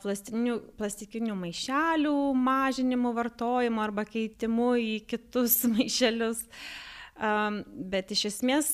plastikinių, 0.00 0.60
plastikinių 0.80 1.36
maišelių 1.36 2.18
mažinimu 2.48 3.12
vartojimu 3.18 3.82
arba 3.84 4.08
keitimu 4.08 4.76
į 4.80 4.92
kitus 5.10 5.66
maišelius. 5.74 6.46
Uh, 6.48 6.87
Bet 7.18 8.12
iš 8.14 8.28
esmės 8.32 8.70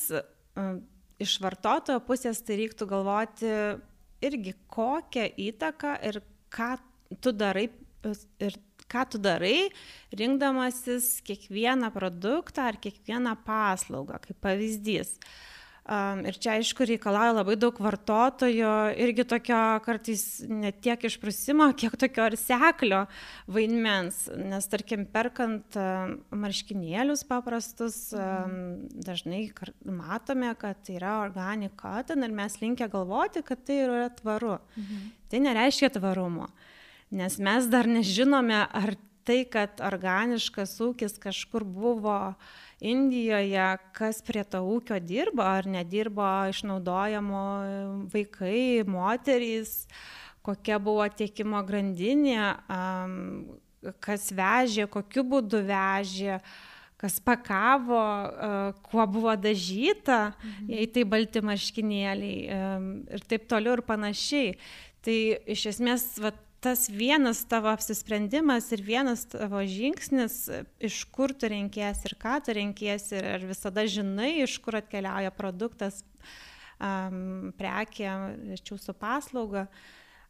iš 1.21 1.37
vartotojo 1.41 2.01
pusės 2.05 2.43
tai 2.45 2.59
reiktų 2.61 2.87
galvoti 2.89 3.49
irgi 4.25 4.53
kokią 4.71 5.29
įtaką 5.47 5.95
ir 6.09 6.21
ką 6.53 6.75
tu 7.23 7.33
darai 7.35 7.69
ir 8.43 8.59
ką 8.85 9.01
tu 9.09 9.17
darai, 9.17 9.71
rinkdamasis 10.13 11.23
kiekvieną 11.25 11.89
produktą 11.95 12.67
ar 12.69 12.77
kiekvieną 12.77 13.33
paslaugą, 13.47 14.19
kaip 14.21 14.37
pavyzdys. 14.45 15.15
Uh, 15.15 15.54
Ir 15.85 16.37
čia 16.41 16.55
aišku 16.57 16.81
reikalauja 16.89 17.35
labai 17.35 17.53
daug 17.61 17.77
vartotojo, 17.77 18.69
irgi 18.97 19.21
tokio 19.29 19.59
kartais 19.85 20.23
ne 20.49 20.71
tiek 20.73 21.03
išprusimo, 21.05 21.67
kiek 21.77 21.93
tokio 22.01 22.25
ir 22.31 22.37
seklio 22.41 23.03
vaidmens, 23.45 24.23
nes 24.33 24.65
tarkim 24.71 25.03
perkant 25.05 25.77
marškinėlius 26.33 27.21
paprastus, 27.29 27.99
dažnai 28.17 29.43
matome, 29.85 30.55
kad 30.57 30.81
tai 30.81 30.97
yra 30.97 31.19
organic 31.21 31.77
cotton 31.77 32.25
ir 32.25 32.33
mes 32.33 32.57
linkę 32.65 32.89
galvoti, 32.89 33.45
kad 33.45 33.61
tai 33.61 33.83
yra 33.85 34.09
tvaru. 34.17 34.57
Mhm. 34.81 35.07
Tai 35.29 35.45
nereiškia 35.51 35.93
tvarumo, 35.99 36.49
nes 37.13 37.37
mes 37.37 37.69
dar 37.69 37.85
nežinome, 37.85 38.65
ar 38.65 38.97
tai, 39.25 39.43
kad 39.45 39.81
organiškas 39.85 40.79
ūkis 40.81 41.17
kažkur 41.21 41.61
buvo 41.65 42.17
uh, 42.33 42.53
Indijoje, 42.83 43.65
kas 43.95 44.19
prie 44.25 44.43
to 44.43 44.59
ūkio 44.67 44.99
dirbo 44.99 45.45
ar 45.45 45.67
nedirbo 45.69 46.25
išnaudojamo 46.51 47.43
vaikai, 48.11 48.83
moterys, 48.83 49.85
kokia 50.43 50.79
buvo 50.83 51.05
tiekimo 51.07 51.61
grandinė, 51.65 52.51
kas 54.03 54.31
vežė, 54.35 54.89
kokiu 54.91 55.23
būdu 55.23 55.63
vežė 55.67 56.39
kas 57.05 57.19
pakavo, 57.19 58.01
kuo 58.87 59.03
buvo 59.11 59.33
dažyta, 59.35 60.31
mhm. 60.31 60.69
jei 60.71 60.87
tai 60.89 61.03
balti 61.03 61.41
marškinėliai 61.43 62.59
ir 63.17 63.25
taip 63.29 63.49
toliau 63.51 63.75
ir 63.77 63.83
panašiai. 63.85 64.55
Tai 65.05 65.17
iš 65.53 65.67
esmės, 65.75 66.07
vat, 66.23 66.39
tas 66.65 66.87
vienas 66.89 67.43
tavo 67.45 67.69
apsisprendimas 67.69 68.71
ir 68.73 68.81
vienas 68.81 69.27
tavo 69.29 69.59
žingsnis, 69.69 70.37
iš 70.81 71.03
kur 71.13 71.33
tu 71.37 71.49
renkiesi 71.51 72.09
ir 72.09 72.15
ką 72.17 72.39
tu 72.45 72.55
renkiesi 72.57 73.19
ir 73.19 73.27
ar 73.35 73.45
visada 73.45 73.83
žinai, 73.85 74.31
iš 74.47 74.57
kur 74.65 74.79
atkeliauja 74.79 75.29
produktas, 75.37 76.01
um, 76.81 77.53
prekė, 77.59 78.09
rečiau 78.55 78.81
su 78.81 78.97
paslauga, 78.97 79.67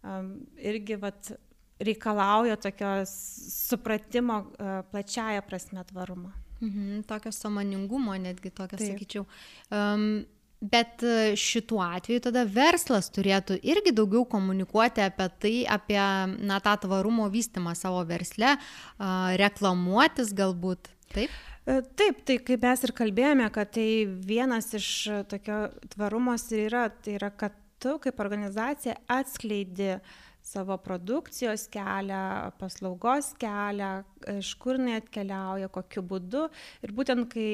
um, 0.03 0.33
irgi 0.59 0.99
vat, 0.99 1.31
reikalauja 1.79 2.59
tokios 2.67 3.15
supratimo 3.55 4.41
uh, 4.43 4.81
plačiaja 4.91 5.43
prasme 5.47 5.87
tvarumo. 5.87 6.33
Mhm, 6.59 7.01
tokio 7.07 7.31
samoningumo 7.31 8.15
netgi 8.19 8.51
tokio, 8.51 8.77
Taip. 8.77 8.91
sakyčiau. 8.91 9.25
Um, 9.71 10.25
Bet 10.61 11.03
e, 11.03 11.33
šituo 11.37 11.81
atveju 11.83 12.23
tada 12.29 12.45
verslas 12.47 13.11
turėtų 13.13 13.59
irgi 13.61 13.91
daugiau 13.95 14.23
komunikuoti 14.29 15.03
apie 15.03 15.27
tai, 15.41 15.55
apie 15.69 15.99
na, 16.39 16.61
tą 16.63 16.77
tvarumo 16.85 17.27
vystimą 17.33 17.75
savo 17.77 18.05
versle, 18.07 18.55
reklamuotis 19.41 20.31
galbūt. 20.37 20.89
Taip? 21.13 21.33
E, 21.65 21.79
taip, 21.97 22.21
tai 22.27 22.37
kaip 22.45 22.65
mes 22.65 22.83
ir 22.85 22.93
kalbėjome, 22.93 23.47
kad 23.53 23.71
tai 23.73 23.89
vienas 24.05 24.69
iš 24.77 24.89
tokio 25.31 25.65
tvarumos 25.95 26.45
ir 26.53 26.67
yra, 26.67 26.87
tai 26.93 27.17
yra, 27.17 27.31
kad 27.33 27.55
tu 27.81 27.97
kaip 28.01 28.21
organizacija 28.21 28.95
atskleidi 29.11 29.95
savo 30.45 30.77
produkcijos 30.77 31.65
kelią, 31.73 32.51
paslaugos 32.59 33.31
kelią, 33.41 33.89
iš 34.37 34.51
kur 34.61 34.77
jinai 34.77 34.99
atkeliauja, 34.99 35.71
kokiu 35.73 36.05
būdu. 36.05 36.45
Ir 36.85 36.93
būtent 36.93 37.25
kai 37.33 37.49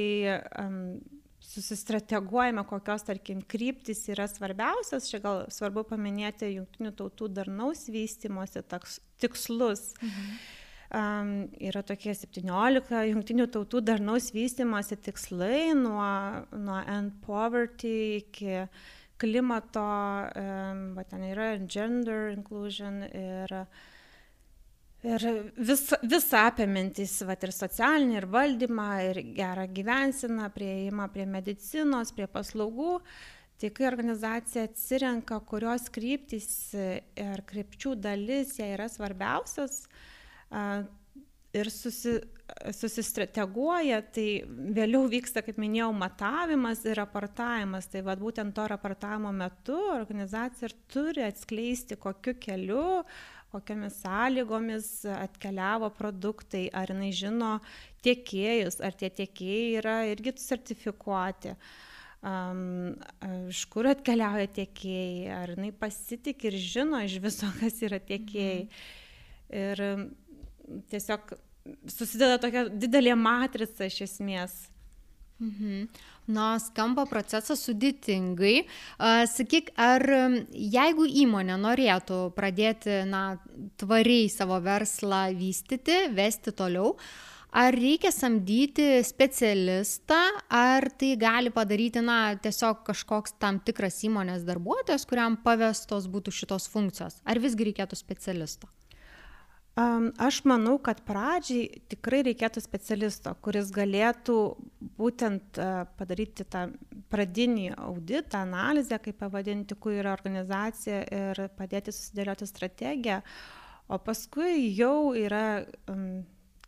um, 0.59 0.99
susistrateguojame, 1.51 2.63
kokios, 2.69 3.03
tarkim, 3.07 3.41
kryptis 3.47 4.05
yra 4.11 4.27
svarbiausias, 4.31 5.09
čia 5.11 5.19
gal 5.23 5.43
svarbu 5.51 5.83
paminėti 5.89 6.53
jungtinių 6.55 6.93
tautų 6.97 7.29
darnaus 7.35 7.85
vystimosi 7.91 8.63
tikslus. 9.21 9.91
Mhm. 10.01 10.33
Um, 10.91 11.29
yra 11.55 11.85
tokie 11.87 12.11
17 12.11 12.97
jungtinių 13.07 13.45
tautų 13.53 13.79
darnaus 13.87 14.33
vystimosi 14.35 14.97
tikslai 14.99 15.71
nuo, 15.77 16.07
nuo 16.51 16.81
end 16.83 17.13
poverty 17.23 17.93
iki 18.17 18.65
klimato, 19.21 19.85
um, 20.35 20.99
ten 21.07 21.23
yra 21.29 21.53
gender 21.63 22.33
inclusion 22.33 23.05
ir 23.07 23.55
uh, 23.55 23.87
ir 25.03 25.25
vis 25.57 25.83
visa 26.03 26.45
apimantys 26.51 27.17
vat 27.27 27.43
ir 27.43 27.53
socialinį 27.55 28.17
ir 28.19 28.27
valdymą 28.35 28.89
ir 29.09 29.21
gerą 29.37 29.67
gyvenseną 29.73 30.49
priėjimą 30.53 31.07
prie 31.13 31.25
medicinos 31.25 32.13
prie 32.15 32.27
paslaugų 32.29 32.99
tai 33.61 33.69
kai 33.77 33.87
organizacija 33.89 34.65
atsirenka 34.69 35.39
kurios 35.49 35.89
kryptys 35.93 36.49
ir 36.77 37.43
krypčių 37.49 37.95
dalis 38.07 38.57
jai 38.61 38.71
yra 38.75 38.89
svarbiausios 38.89 39.83
ir 41.53 41.69
susi, 41.71 42.15
susistrateguoja, 42.75 44.01
tai 44.15 44.43
vėliau 44.47 45.07
vyksta, 45.11 45.43
kaip 45.45 45.59
minėjau, 45.61 45.91
matavimas 45.95 46.83
ir 46.87 46.99
raportavimas. 46.99 47.89
Tai 47.91 48.03
vad 48.07 48.21
būtent 48.23 48.55
to 48.55 48.67
raportavimo 48.71 49.33
metu 49.35 49.77
organizacija 49.95 50.69
ir 50.69 50.77
turi 50.91 51.25
atskleisti, 51.27 51.99
kokiu 51.99 52.37
keliu 52.39 52.85
kokiomis 53.51 53.99
sąlygomis 54.01 54.89
atkeliavo 55.11 55.91
produktai, 55.97 56.65
ar 56.73 56.91
jinai 56.93 57.11
žino 57.15 57.51
tiekėjus, 58.05 58.79
ar 58.83 58.95
tie 58.97 59.11
tiekėjai 59.21 59.69
yra 59.81 59.95
irgi 60.11 60.35
sertifikuoti. 60.41 61.55
Um, 62.21 62.97
iš 63.49 63.63
kur 63.73 63.89
atkeliauja 63.89 64.49
tiekėjai, 64.59 65.29
ar 65.33 65.55
jinai 65.55 65.71
pasitik 65.73 66.43
ir 66.45 66.57
žino 66.61 66.99
iš 67.01 67.17
viso, 67.23 67.49
kas 67.61 67.79
yra 67.85 68.01
tiekėjai. 68.01 68.67
Ir 69.61 69.85
tiesiog 70.91 71.33
susideda 71.89 72.37
tokia 72.41 72.67
didelė 72.69 73.15
matrica 73.19 73.89
iš 73.89 74.03
esmės. 74.07 74.53
Mhm. 75.41 75.87
Na, 76.31 76.53
skamba 76.61 77.07
procesas 77.09 77.63
sudėtingai. 77.65 78.61
Sakyk, 79.31 79.71
ar 79.73 80.05
jeigu 80.53 81.07
įmonė 81.23 81.57
norėtų 81.59 82.19
pradėti, 82.37 83.01
na, 83.09 83.39
tvariai 83.81 84.29
savo 84.29 84.59
verslą 84.61 85.25
vystyti, 85.35 85.97
vesti 86.13 86.53
toliau, 86.53 86.93
ar 87.51 87.73
reikia 87.75 88.13
samdyti 88.13 89.01
specialistą, 89.03 90.19
ar 90.47 90.87
tai 90.93 91.15
gali 91.19 91.51
padaryti, 91.51 92.05
na, 92.05 92.35
tiesiog 92.37 92.85
kažkoks 92.87 93.33
tam 93.41 93.57
tikras 93.65 93.97
įmonės 94.05 94.45
darbuotojas, 94.47 95.07
kuriam 95.09 95.39
pavestos 95.41 96.05
būtų 96.05 96.35
šitos 96.37 96.69
funkcijos, 96.71 97.17
ar 97.25 97.41
visgi 97.41 97.71
reikėtų 97.71 97.97
specialisto? 97.97 98.69
Aš 100.21 100.41
manau, 100.43 100.75
kad 100.83 100.99
pradžiai 101.07 101.81
tikrai 101.89 102.21
reikėtų 102.27 102.59
specialisto, 102.61 103.31
kuris 103.41 103.71
galėtų 103.71 104.35
būtent 105.01 105.59
padaryti 105.97 106.45
tą 106.45 106.67
pradinį 107.11 107.71
auditą, 107.75 108.43
analizę, 108.45 108.99
kaip 109.03 109.17
pavadinti, 109.21 109.77
kur 109.81 109.97
yra 109.97 110.13
organizacija 110.15 111.01
ir 111.17 111.41
padėti 111.57 111.93
susidėlioti 111.95 112.47
strategiją, 112.49 113.21
o 113.91 113.97
paskui 113.99 114.69
jau 114.77 115.11
yra 115.17 115.63
um, 115.91 116.21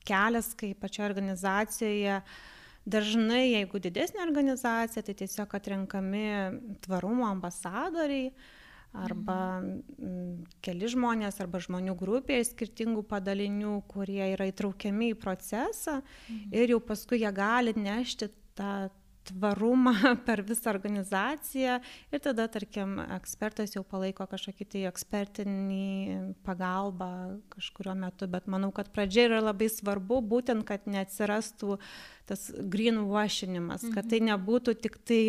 kelias, 0.07 0.51
kai 0.59 0.73
pačioje 0.75 1.07
organizacijoje 1.11 2.17
dažnai, 2.83 3.45
jeigu 3.53 3.79
didesnė 3.83 4.23
organizacija, 4.25 5.05
tai 5.05 5.15
tiesiog 5.21 5.55
atrenkami 5.55 6.25
tvarumo 6.83 7.29
ambasadoriai, 7.29 8.33
arba 8.93 9.37
mm, 9.59 10.45
keli 10.63 10.89
žmonės 10.93 11.39
arba 11.41 11.61
žmonių 11.63 11.95
grupė 11.97 12.39
iš 12.41 12.53
skirtingų 12.53 13.03
padalinių, 13.09 13.79
kurie 13.89 14.23
yra 14.35 14.47
įtraukiami 14.51 15.13
į 15.13 15.19
procesą 15.21 15.99
mhm. 16.01 16.51
ir 16.53 16.75
jau 16.75 16.81
paskui 16.83 17.23
jie 17.23 17.31
gali 17.33 17.73
nešti 17.77 18.29
tą 18.57 18.73
tvarumą 19.23 19.93
per 20.27 20.43
visą 20.45 20.69
organizaciją 20.73 21.79
ir 22.11 22.21
tada, 22.23 22.45
tarkim, 22.51 22.97
ekspertas 23.17 23.73
jau 23.77 23.83
palaiko 23.87 24.27
kažkokį 24.29 24.67
tai 24.75 24.83
ekspertinį 24.91 25.87
pagalbą 26.45 27.39
kažkurio 27.55 27.95
metu, 27.97 28.27
bet 28.29 28.49
manau, 28.51 28.73
kad 28.75 28.91
pradžia 28.93 29.29
yra 29.29 29.41
labai 29.41 29.71
svarbu 29.71 30.21
būtent, 30.27 30.67
kad 30.67 30.85
neatsirastų 30.91 31.79
tas 32.29 32.49
greenwashinimas, 32.51 33.87
kad 33.95 34.05
tai 34.05 34.21
mhm. 34.21 34.33
nebūtų 34.33 34.77
tik 34.85 34.99
tai 35.07 35.23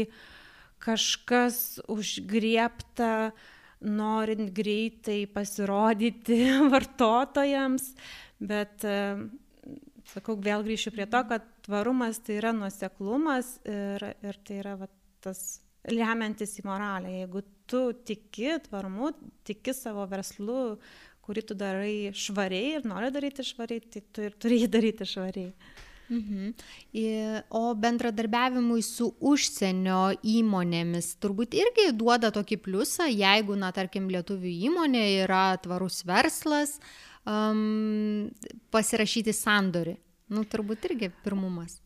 kažkas 0.85 1.79
užgriepta 1.89 3.13
uh, 3.31 3.53
norint 3.85 4.53
greitai 4.57 5.25
pasirodyti 5.31 6.41
vartotojams, 6.75 7.91
bet 8.41 8.85
e, 8.89 8.99
sakau, 10.13 10.37
vėl 10.41 10.65
grįšiu 10.67 10.95
prie 10.95 11.07
to, 11.11 11.23
kad 11.31 11.47
tvarumas 11.67 12.21
tai 12.25 12.39
yra 12.41 12.53
nuoseklumas 12.57 13.59
ir, 13.69 14.09
ir 14.25 14.41
tai 14.45 14.61
yra 14.63 14.77
va, 14.81 14.91
tas 15.25 15.45
lemiantis 15.91 16.59
į 16.61 16.67
moralę. 16.69 17.13
Jeigu 17.21 17.45
tu 17.71 17.87
tiki 18.07 18.59
tvarumu, 18.69 19.13
tiki 19.47 19.75
savo 19.77 20.05
verslu, 20.09 20.77
kurį 21.25 21.45
tu 21.49 21.57
darai 21.57 22.13
švariai 22.13 22.79
ir 22.79 22.87
nori 22.89 23.11
daryti 23.13 23.45
švariai, 23.47 23.85
tai 23.89 24.05
tu 24.13 24.25
ir 24.25 24.37
turi 24.41 24.61
jį 24.65 24.71
daryti 24.73 25.09
švariai. 25.09 25.53
Mhm. 26.09 26.53
O 27.57 27.63
bendradarbiavimui 27.81 28.83
su 28.85 29.11
užsienio 29.21 30.15
įmonėmis 30.21 31.15
turbūt 31.23 31.57
irgi 31.57 31.89
duoda 31.97 32.31
tokį 32.35 32.61
pliusą, 32.67 33.09
jeigu, 33.09 33.57
na, 33.57 33.73
tarkim, 33.73 34.11
lietuvių 34.13 34.53
įmonė 34.69 35.05
yra 35.25 35.47
tvarus 35.65 36.03
verslas, 36.09 36.79
um, 37.25 38.31
pasirašyti 38.75 39.35
sandorį. 39.37 39.97
Nu, 40.35 40.45
turbūt 40.49 40.87
irgi 40.89 41.11
pirmumas. 41.25 41.81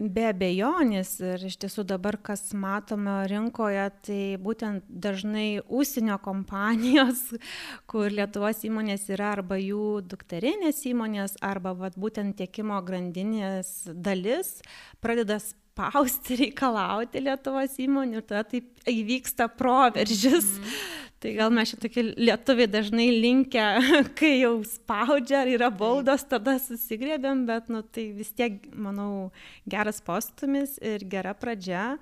Be 0.00 0.30
abejonės 0.30 1.10
ir 1.20 1.42
iš 1.44 1.58
tiesų 1.60 1.82
dabar, 1.90 2.16
kas 2.24 2.54
matome 2.56 3.18
rinkoje, 3.28 3.82
tai 4.06 4.20
būtent 4.40 4.86
dažnai 4.88 5.60
užsienio 5.68 6.16
kompanijos, 6.24 7.26
kur 7.90 8.08
Lietuvos 8.08 8.62
įmonės 8.64 9.04
yra 9.12 9.34
arba 9.34 9.58
jų 9.60 10.00
dukterinės 10.08 10.80
įmonės, 10.88 11.36
arba 11.44 11.74
vat, 11.76 12.00
būtent 12.00 12.38
tiekimo 12.40 12.80
grandinės 12.86 13.90
dalis, 13.92 14.62
pradeda 15.04 15.36
spausti, 15.44 16.38
reikalauti 16.46 17.20
Lietuvos 17.26 17.76
įmonių 17.84 18.22
ir 18.22 18.26
tada 18.32 18.46
taip 18.56 18.72
įvyksta 18.88 19.50
proveržis. 19.52 20.48
Mm. 20.56 20.99
Tai 21.20 21.34
gal 21.36 21.50
mes 21.52 21.68
šitokie 21.68 22.02
lietuviai 22.16 22.68
dažnai 22.70 23.10
linkę, 23.12 23.64
kai 24.18 24.38
jau 24.40 24.54
spaudžia 24.64 25.42
yra 25.52 25.68
baudos, 25.68 26.24
tada 26.24 26.54
susigrėbėm, 26.62 27.42
bet 27.48 27.68
nu, 27.68 27.82
tai 27.84 28.06
vis 28.16 28.32
tiek, 28.32 28.56
manau, 28.72 29.28
geras 29.68 30.00
postumis 30.00 30.78
ir 30.80 31.04
gera 31.12 31.34
pradžia. 31.36 31.98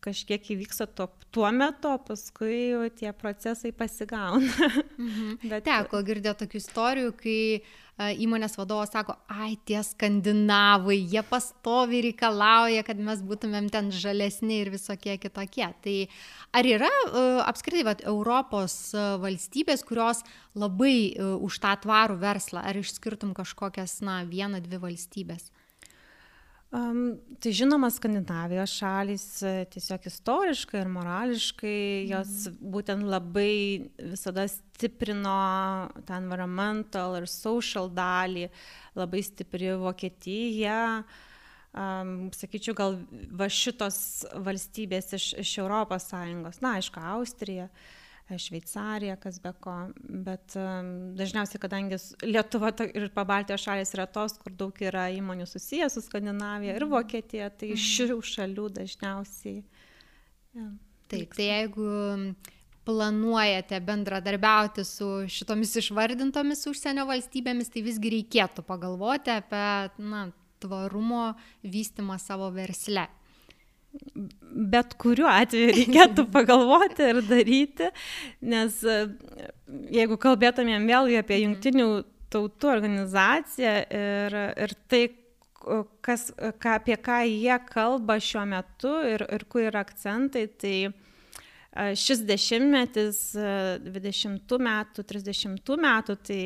Kažkiek 0.00 0.46
įvyksta 0.54 0.86
to, 0.96 1.10
tuo 1.34 1.50
metu, 1.52 1.92
paskui 2.06 2.72
tie 2.96 3.12
procesai 3.12 3.72
pasigauna. 3.76 4.70
Mhm. 4.96 5.36
Bet... 5.50 5.66
Teko 5.68 6.02
girdėti 6.06 6.46
tokių 6.46 6.60
istorijų, 6.62 7.14
kai 7.20 7.40
įmonės 8.00 8.56
vadovas 8.56 8.92
sako, 8.94 9.14
ai 9.28 9.58
tie 9.68 9.82
skandinavai, 9.84 10.96
jie 10.96 11.22
pastovi 11.26 12.00
reikalauja, 12.06 12.84
kad 12.86 13.00
mes 13.00 13.20
būtumėm 13.26 13.68
ten 13.72 13.90
žalesni 13.92 14.62
ir 14.62 14.72
visokie 14.72 15.18
kitokie. 15.20 15.68
Tai 15.84 15.96
ar 16.56 16.68
yra 16.68 16.90
apskritai 17.44 17.84
vat, 17.90 18.04
Europos 18.08 18.94
valstybės, 18.96 19.84
kurios 19.84 20.24
labai 20.56 21.12
už 21.20 21.60
tą 21.60 21.76
tvarų 21.84 22.20
verslą, 22.22 22.64
ar 22.64 22.80
išskirtum 22.80 23.34
kažkokias, 23.36 24.00
na, 24.06 24.22
vieną, 24.24 24.62
dvi 24.64 24.80
valstybės? 24.80 25.50
Um, 26.70 27.16
tai 27.42 27.50
žinoma, 27.50 27.88
Skandinavijos 27.90 28.76
šalys 28.78 29.24
e, 29.42 29.52
tiesiog 29.72 30.04
istoriškai 30.06 30.78
ir 30.78 30.90
morališkai 30.94 31.80
jos 32.12 32.34
mhm. 32.46 32.68
būtent 32.76 33.08
labai 33.10 33.90
visada 33.98 34.44
stiprino 34.46 35.34
tą 36.06 36.20
environmental 36.22 37.18
ir 37.18 37.26
social 37.26 37.90
dalį, 37.90 38.46
labai 38.94 39.24
stipri 39.26 39.74
Vokietija. 39.82 41.02
Um, 41.74 42.30
sakyčiau, 42.34 42.76
gal 42.78 43.00
va 43.34 43.50
šitos 43.50 43.98
valstybės 44.38 45.10
iš, 45.18 45.32
iš 45.42 45.56
Europos 45.64 46.06
Sąjungos, 46.10 46.62
na, 46.62 46.76
aišku, 46.78 47.02
Austrija. 47.18 47.66
Uh, 47.66 47.99
Šveicarija, 48.38 49.16
kas 49.20 49.40
be 49.42 49.52
ko, 49.64 49.74
bet 50.26 50.54
dažniausiai, 51.18 51.60
kadangi 51.62 51.98
Lietuva 52.26 52.70
ir 52.86 53.08
Pabaltijos 53.14 53.64
šalis 53.64 53.94
yra 53.96 54.06
tos, 54.10 54.36
kur 54.42 54.54
daug 54.54 54.76
yra 54.84 55.08
įmonių 55.16 55.48
susijęs 55.50 55.96
su 55.96 56.04
Skandinavija 56.04 56.76
ir 56.76 56.86
mhm. 56.86 56.94
Vokietija, 56.94 57.50
tai 57.50 57.72
iš 57.74 57.82
mhm. 57.82 57.90
šių 57.96 58.20
šalių 58.34 58.70
dažniausiai. 58.80 59.60
Ja, 60.58 60.70
Taip, 61.10 61.34
tai 61.34 61.46
jeigu 61.48 61.86
planuojate 62.86 63.80
bendradarbiauti 63.86 64.84
su 64.86 65.08
šitomis 65.30 65.76
išvardintomis 65.82 66.64
užsienio 66.70 67.06
valstybėmis, 67.10 67.70
tai 67.70 67.82
visgi 67.86 68.14
reikėtų 68.16 68.64
pagalvoti 68.66 69.34
apie 69.34 69.64
na, 70.02 70.28
tvarumo 70.60 71.32
vystimą 71.62 72.18
savo 72.20 72.50
versle 72.54 73.08
bet 74.50 74.94
kuriuo 75.00 75.28
atveju 75.30 75.74
reikėtų 75.76 76.26
pagalvoti 76.36 77.08
ir 77.12 77.20
daryti, 77.26 77.90
nes 78.42 78.80
e, 78.84 79.00
jeigu 79.94 80.18
kalbėtumėm 80.20 80.86
vėlgi 80.90 81.20
apie 81.20 81.40
jungtinių 81.44 81.88
tautų 82.30 82.70
organizaciją 82.70 83.72
ir, 83.90 84.36
ir 84.66 84.74
tai, 84.90 85.02
kas, 86.04 86.28
ką, 86.62 86.76
apie 86.78 86.96
ką 87.02 87.20
jie 87.26 87.56
kalba 87.68 88.20
šiuo 88.22 88.46
metu 88.48 88.94
ir, 89.10 89.26
ir 89.26 89.44
kur 89.50 89.66
yra 89.66 89.82
akcentai, 89.84 90.46
tai 90.60 90.76
e, 90.86 90.92
šis 91.98 92.24
dešimtmetis 92.28 93.20
20 93.90 94.56
e, 94.56 94.62
metų, 94.70 95.06
30 95.10 95.76
metų, 95.86 96.18
tai 96.30 96.42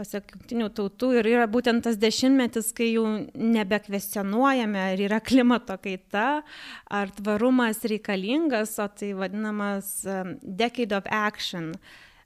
pasak 0.00 0.32
jungtinių 0.34 0.70
tautų 0.76 1.12
ir 1.20 1.28
yra 1.34 1.46
būtent 1.50 1.84
tas 1.84 1.98
dešimtmetis, 2.00 2.72
kai 2.76 2.92
jau 2.94 3.06
nebekvestionuojame, 3.36 4.84
ar 4.92 5.02
yra 5.08 5.20
klimato 5.24 5.76
kaita, 5.82 6.42
ar 6.88 7.10
tvarumas 7.18 7.82
reikalingas, 7.90 8.78
o 8.80 8.88
tai 8.88 9.12
vadinamas 9.18 9.98
um, 10.08 10.38
decade 10.42 10.96
of 10.96 11.08
action. 11.10 11.74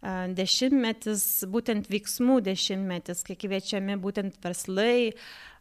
Uh, 0.04 0.28
dešimtmetis, 0.37 1.24
būtent 1.48 1.88
veiksmų 1.88 2.42
dešimtmetis, 2.44 3.24
kai 3.24 3.38
kviečiami 3.40 3.96
būtent 4.02 4.37
verslai, 4.44 5.14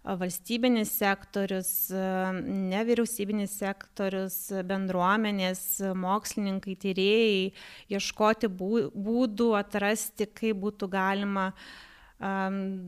valstybinis 0.04 0.92
sektorius, 1.00 1.72
uh, 1.96 2.36
nevyriausybinis 2.44 3.56
sektorius, 3.62 4.36
bendruomenės, 4.68 5.64
mokslininkai, 5.96 6.76
tyrėjai, 6.84 7.48
ieškoti 7.96 8.52
būdų, 8.52 9.50
atrasti, 9.62 10.28
kaip 10.28 10.60
būtų 10.66 10.92
galima 10.92 11.54
uh, 11.54 11.64
um, 11.64 11.82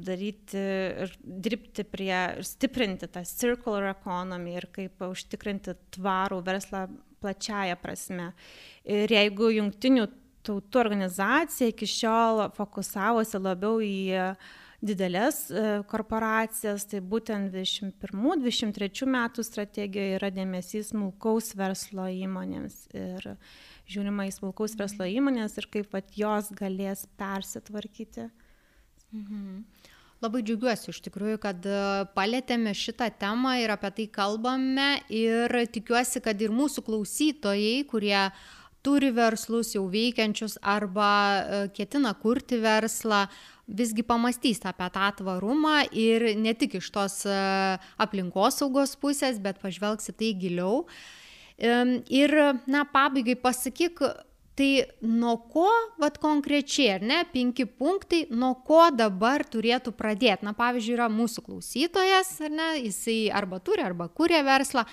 daryti 0.06 0.62
ir 1.06 1.16
dirbti 1.22 1.84
prie 1.88 2.20
ir 2.38 2.46
stiprinti 2.48 3.10
tą 3.12 3.26
circular 3.28 3.90
economy 3.92 4.56
ir 4.56 4.70
kaip 4.76 5.02
užtikrinti 5.10 5.76
tvarų 5.98 6.42
verslą 6.46 6.86
plačiaja 7.24 7.76
prasme. 7.82 8.32
Ir 8.86 9.12
jeigu 9.12 9.50
jungtinių 9.56 10.08
tautų 10.46 10.82
organizacija 10.84 11.72
iki 11.72 11.88
šiol 11.90 12.46
fokusavosi 12.56 13.42
labiau 13.42 13.82
į 13.82 13.96
didelės 14.86 15.40
e, 15.50 15.62
korporacijas, 15.90 16.86
tai 16.92 17.02
būtent 17.02 17.54
21-23 17.56 19.08
metų 19.10 19.46
strategijoje 19.48 20.20
yra 20.20 20.30
dėmesys 20.34 20.92
smulkaus 20.92 21.54
verslo 21.58 22.06
įmonėms 22.12 22.84
ir 22.94 23.32
žiūrima 23.90 24.28
į 24.30 24.36
smulkaus 24.36 24.76
verslo 24.78 25.08
įmonės 25.10 25.58
ir 25.58 25.70
kaip 25.74 25.90
pat 25.94 26.14
jos 26.20 26.52
galės 26.54 27.08
persitvarkyti. 27.18 28.30
Mhm. 29.16 29.64
Labai 30.24 30.42
džiaugiuosi 30.48 30.90
iš 30.94 31.02
tikrųjų, 31.06 31.38
kad 31.44 31.66
e, 31.68 31.80
palėtėme 32.16 32.72
šitą 32.76 33.10
temą 33.20 33.58
ir 33.62 33.74
apie 33.74 33.92
tai 33.98 34.06
kalbame 34.16 34.88
ir 35.12 35.52
tikiuosi, 35.76 36.22
kad 36.24 36.40
ir 36.42 36.54
mūsų 36.56 36.86
klausytojai, 36.88 37.84
kurie 37.90 38.22
turi 38.86 39.12
verslus 39.14 39.74
jau 39.76 39.84
veikiančius 39.92 40.56
arba 40.64 41.10
e, 41.10 41.60
ketina 41.76 42.14
kurti 42.18 42.62
verslą, 42.64 43.26
visgi 43.68 44.06
pamastys 44.08 44.64
apie 44.66 44.88
tą 44.96 45.10
tvarumą 45.20 45.82
ir 45.92 46.30
ne 46.40 46.56
tik 46.58 46.80
iš 46.80 46.90
tos 46.96 47.20
e, 47.28 47.38
aplinkosaugos 48.08 48.96
pusės, 49.02 49.42
bet 49.44 49.60
pažvelgs 49.62 50.14
į 50.14 50.18
tai 50.22 50.32
giliau. 50.42 50.86
Ir, 51.56 52.34
na, 52.68 52.82
pabaigai 52.92 53.38
pasakyk, 53.40 54.02
Tai 54.56 54.70
nuo 55.04 55.34
ko, 55.52 55.68
vad 56.00 56.16
konkrečiai, 56.24 56.94
ar 56.96 57.04
ne, 57.04 57.18
penki 57.28 57.66
punktai, 57.68 58.22
nuo 58.32 58.54
ko 58.64 58.86
dabar 58.96 59.44
turėtų 59.52 59.92
pradėti. 60.00 60.48
Na, 60.48 60.54
pavyzdžiui, 60.56 60.94
yra 60.96 61.10
mūsų 61.12 61.44
klausytojas, 61.44 62.30
ar 62.48 62.54
ne, 62.56 62.70
jisai 62.86 63.18
arba 63.36 63.60
turi, 63.60 63.84
arba 63.84 64.08
kūrė 64.08 64.40
verslą, 64.48 64.86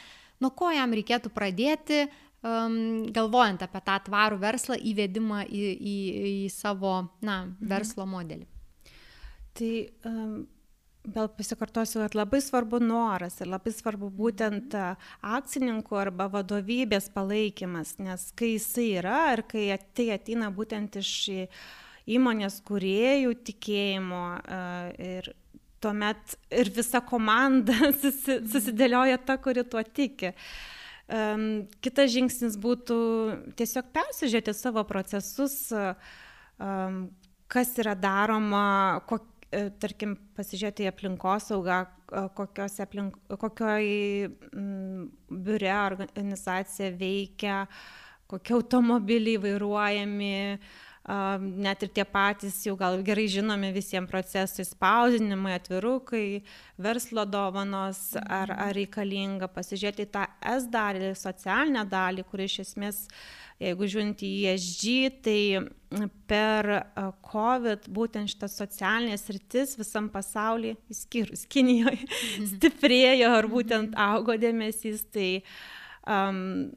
nuo 0.43 0.51
ko 0.59 0.73
jam 0.75 0.97
reikėtų 0.99 1.31
pradėti, 1.31 2.09
um, 2.43 2.75
galvojant 3.15 3.63
apie 3.63 3.85
tą 3.87 4.01
tvarų 4.09 4.41
verslą, 4.43 4.81
įvedimą 4.83 5.45
į, 5.47 5.63
į, 5.79 5.97
į 6.33 6.51
savo, 6.51 6.97
na, 7.23 7.45
mhm. 7.45 7.71
verslo 7.71 8.09
modelį. 8.11 8.49
Tai 9.55 9.73
um, 10.11 10.35
Vėl 11.03 11.27
pasikartosiu, 11.35 11.99
kad 12.05 12.15
labai 12.15 12.39
svarbu 12.39 12.79
noras 12.79 13.41
ir 13.43 13.49
labai 13.51 13.73
svarbu 13.75 14.07
būtent 14.15 14.75
akcininkų 15.27 15.97
arba 15.99 16.29
vadovybės 16.31 17.09
palaikymas, 17.11 17.97
nes 17.99 18.29
kai 18.39 18.53
jisai 18.53 18.85
yra 19.01 19.23
ir 19.35 19.43
kai 19.51 19.65
tai 19.99 20.13
ateina 20.15 20.53
būtent 20.55 21.01
iš 21.01 21.11
įmonės 22.07 22.61
kuriejų 22.69 23.35
tikėjimo 23.49 24.23
ir 25.03 25.33
tuomet 25.83 26.37
ir 26.55 26.71
visa 26.71 27.03
komanda 27.03 27.91
susidėlioja 28.53 29.19
ta, 29.27 29.41
kuri 29.43 29.67
tuo 29.67 29.83
tiki. 29.83 30.31
Um, 31.11 31.67
kitas 31.83 32.13
žingsnis 32.15 32.55
būtų 32.63 32.97
tiesiog 33.59 33.91
persižiūrėti 33.91 34.55
savo 34.55 34.87
procesus, 34.87 35.59
um, 35.75 37.03
kas 37.51 37.75
yra 37.83 37.99
daroma, 37.99 39.03
kok, 39.11 39.27
E, 39.32 39.32
tarkim, 39.83 40.15
pasižiūrėti 40.37 40.87
į 40.87 40.91
aplinkosaugą, 40.93 41.83
aplink, 42.87 43.19
kokioj 43.41 43.91
mm, 44.29 45.03
biure 45.45 45.75
organizacija 45.85 46.93
veikia, 46.97 47.67
kokie 48.33 48.57
automobiliai 48.57 49.41
vairuojami, 49.43 50.33
net 51.03 51.83
ir 51.83 51.91
tie 51.91 52.05
patys 52.07 52.61
jau 52.67 52.77
gal 52.79 53.01
gerai 53.03 53.27
žinomi 53.27 53.73
visiems 53.75 54.11
procesai, 54.11 54.67
spausdinimai, 54.69 55.57
atvirukai, 55.59 56.43
verslo 56.79 57.25
dovanos, 57.27 58.13
ar, 58.23 58.55
ar 58.55 58.75
reikalinga 58.77 59.51
pasižiūrėti 59.51 60.11
tą 60.15 60.29
S 60.55 60.69
dalį, 60.71 61.15
socialinę 61.19 61.87
dalį, 61.91 62.27
kuri 62.31 62.51
iš 62.51 62.61
esmės 62.67 63.07
Jeigu 63.63 63.87
žiūrint 63.87 64.23
į 64.27 64.31
ESG, 64.51 64.93
tai 65.23 65.41
per 66.31 66.69
COVID 67.29 67.87
būtent 67.95 68.33
šitas 68.33 68.57
socialinės 68.59 69.29
rytis 69.31 69.77
visam 69.79 70.09
pasaulyje, 70.13 70.79
įskyrus 70.91 71.45
Kinijoje, 71.53 72.01
mhm. 72.09 72.49
stiprėjo 72.57 73.31
ar 73.39 73.49
būtent 73.53 73.95
augo 74.09 74.35
dėmesys. 74.41 75.05
Tai 75.15 75.29
um, 76.09 76.73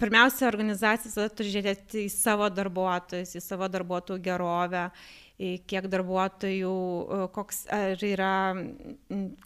pirmiausia, 0.00 0.48
organizacija 0.50 1.28
turi 1.36 1.52
žiūrėti 1.54 2.06
į 2.06 2.12
savo 2.12 2.48
darbuotojus, 2.52 3.36
į 3.38 3.42
savo 3.44 3.68
darbuotojų 3.72 4.22
gerovę, 4.24 4.88
kiek 5.68 5.88
darbuotojų, 5.92 6.74
koks 7.36 7.66
ar 7.74 8.02
yra 8.06 8.32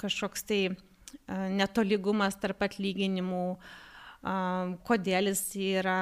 kažkoks 0.00 0.46
tai 0.46 0.60
netolygumas 1.28 2.38
tarp 2.40 2.62
atlyginimų, 2.66 3.44
kodėl 4.86 5.30
jis 5.32 5.44
yra 5.72 6.00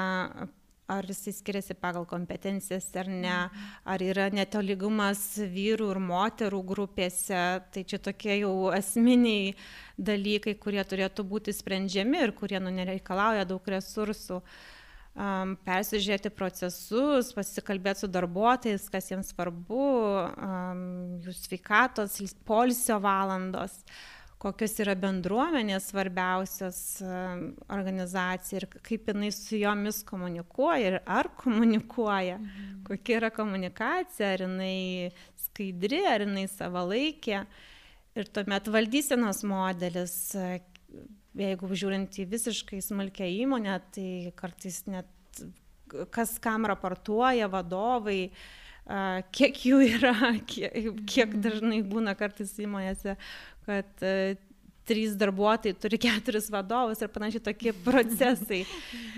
ar 0.89 1.05
jisai 1.05 1.35
skiriasi 1.37 1.77
pagal 1.77 2.07
kompetencijas 2.09 2.89
ar 2.97 3.11
ne, 3.11 3.35
mhm. 3.35 3.67
ar 3.93 4.05
yra 4.07 4.29
netolygumas 4.33 5.21
vyrų 5.53 5.91
ir 5.93 6.01
moterų 6.09 6.63
grupėse, 6.73 7.43
tai 7.75 7.85
čia 7.85 8.01
tokie 8.01 8.41
jau 8.41 8.73
esminiai 8.77 9.53
dalykai, 9.99 10.57
kurie 10.57 10.83
turėtų 10.85 11.27
būti 11.29 11.53
sprendžiami 11.53 12.25
ir 12.25 12.35
kurie 12.39 12.61
nu, 12.63 12.73
nereikalauja 12.75 13.47
daug 13.49 13.73
resursų. 13.77 14.43
um, 15.19 15.55
persižiūrėti 15.67 16.31
procesus, 16.35 17.33
pasikalbėti 17.37 18.05
su 18.05 18.11
darbuotojais, 18.13 18.87
kas 18.93 19.11
jiems 19.11 19.33
svarbu, 19.35 19.89
um, 20.31 20.85
jų 21.25 21.35
sveikatos, 21.35 22.21
polisio 22.47 23.01
valandos, 23.03 23.81
kokios 24.43 24.77
yra 24.83 24.95
bendruomenės 24.99 25.89
svarbiausios 25.91 26.79
organizacija 27.75 28.61
ir 28.61 28.67
kaip 28.87 29.11
jinai 29.11 29.31
su 29.35 29.59
jomis 29.59 30.03
komunikuoja 30.07 30.93
ir 30.93 30.99
ar 31.05 31.31
komunikuoja, 31.39 32.39
mhm. 32.39 32.85
kokia 32.87 33.19
yra 33.23 33.33
komunikacija, 33.35 34.35
ar 34.37 34.47
jinai 34.47 35.11
skaidri, 35.49 36.05
ar 36.07 36.27
jinai 36.27 36.47
savalaikė. 36.53 37.43
Ir 38.19 38.31
tuomet 38.35 38.67
valdysenos 38.75 39.45
modelis, 39.47 40.15
jeigu 41.39 41.69
žiūrint 41.71 42.17
į 42.19 42.25
visiškai 42.33 42.81
smulkę 42.83 43.29
įmonę, 43.31 43.77
tai 43.95 44.09
kartais 44.39 44.81
net 44.91 45.43
kas 46.11 46.37
kam 46.43 46.67
raportuoja 46.69 47.49
vadovai, 47.53 48.31
kiek 49.35 49.63
jų 49.69 49.81
yra, 49.99 50.35
kiek, 50.49 50.93
kiek 51.09 51.39
dažnai 51.45 51.83
būna 51.87 52.17
kartais 52.19 52.55
įmonėse, 52.63 53.17
kad 53.69 54.05
trys 54.89 55.13
darbuotojai 55.21 55.77
turi 55.77 55.99
keturis 56.01 56.49
vadovus 56.53 57.03
ir 57.05 57.11
panašiai 57.13 57.45
tokie 57.45 57.75
procesai. 57.87 58.63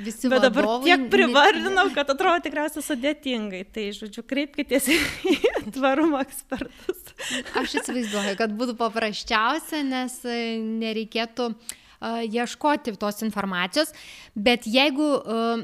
Visi 0.03 0.31
Bet 0.33 0.43
dabar 0.43 0.67
tiek 0.85 1.07
privardinau, 1.13 1.87
kad 1.95 2.11
atrodo 2.11 2.43
tikriausiai 2.47 2.87
sudėtingai. 2.87 3.63
Tai, 3.71 3.87
žodžiu, 4.01 4.25
kreipkitės 4.27 4.91
į 4.91 4.99
tvarumo 5.77 6.19
ekspertus. 6.25 7.15
Aš 7.61 7.79
įsivaizduoju, 7.83 8.35
kad 8.41 8.57
būtų 8.59 8.75
paprasčiausia, 8.81 9.85
nes 9.87 10.19
nereikėtų 10.27 11.53
uh, 11.53 11.77
ieškoti 12.01 12.95
tos 13.01 13.21
informacijos, 13.27 13.93
bet 14.35 14.65
jeigu, 14.69 15.09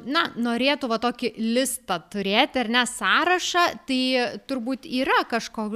na, 0.04 0.26
norėtų 0.36 0.90
va 0.90 0.98
tokį 1.00 1.32
listą 1.40 1.98
turėti 2.12 2.60
ar 2.60 2.72
ne 2.72 2.82
sąrašą, 2.90 3.64
tai 3.88 4.00
turbūt 4.48 4.84
yra 4.84 5.22
kažko, 5.30 5.68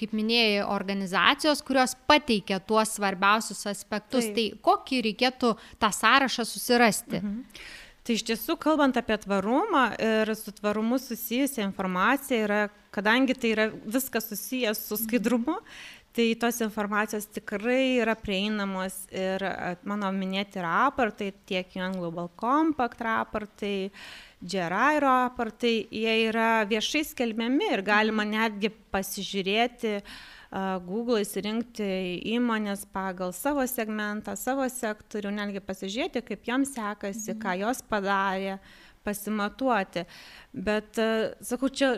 kaip 0.00 0.12
minėjai, 0.16 0.66
organizacijos, 0.68 1.64
kurios 1.64 1.96
pateikia 2.08 2.60
tuos 2.60 2.96
svarbiausius 2.98 3.64
aspektus. 3.72 4.28
Taip. 4.28 4.34
Tai 4.36 4.66
kokį 4.68 5.00
reikėtų 5.08 5.54
tą 5.80 5.90
sąrašą 6.02 6.44
susirasti? 6.48 7.22
Mhm. 7.22 7.40
Tai 8.04 8.18
iš 8.18 8.22
tiesų, 8.28 8.58
kalbant 8.60 8.98
apie 9.00 9.16
tvarumą 9.16 9.86
ir 9.96 10.28
su 10.36 10.52
tvarumu 10.52 10.98
susijusią 11.00 11.62
informaciją, 11.64 12.42
yra, 12.44 12.58
kadangi 12.92 13.32
tai 13.32 13.52
yra 13.54 13.64
viskas 13.72 14.28
susijęs 14.28 14.82
su 14.90 14.98
skaidrumu, 15.00 15.54
tai 16.14 16.34
tos 16.38 16.60
informacijos 16.62 17.26
tikrai 17.26 17.98
yra 17.98 18.14
prieinamos 18.14 19.00
ir 19.10 19.42
mano 19.82 20.12
minėti 20.14 20.62
raportai, 20.62 21.32
tiek 21.48 21.74
UN 21.74 21.96
Global 21.98 22.30
Compact 22.38 23.02
raportai, 23.02 23.90
GRI 24.38 25.00
raportai, 25.02 25.74
jie 25.90 26.14
yra 26.28 26.62
viešai 26.70 27.02
skelbiami 27.10 27.72
ir 27.74 27.82
galima 27.82 28.26
netgi 28.28 28.70
pasižiūrėti, 28.94 29.98
Google 30.86 31.18
įsirinkti 31.24 31.90
įmonės 32.36 32.84
pagal 32.94 33.34
savo 33.34 33.64
segmentą, 33.66 34.36
savo 34.38 34.68
sektorių, 34.70 35.34
netgi 35.34 35.64
pasižiūrėti, 35.66 36.22
kaip 36.30 36.46
joms 36.46 36.76
sekasi, 36.76 37.32
mhm. 37.32 37.42
ką 37.42 37.58
jos 37.64 37.82
padarė. 37.90 38.58
Mhm 38.60 38.83
pasimatuoti. 39.04 40.04
Bet, 40.54 40.98
e, 40.98 41.34
sakau, 41.44 41.68
čia 41.68 41.92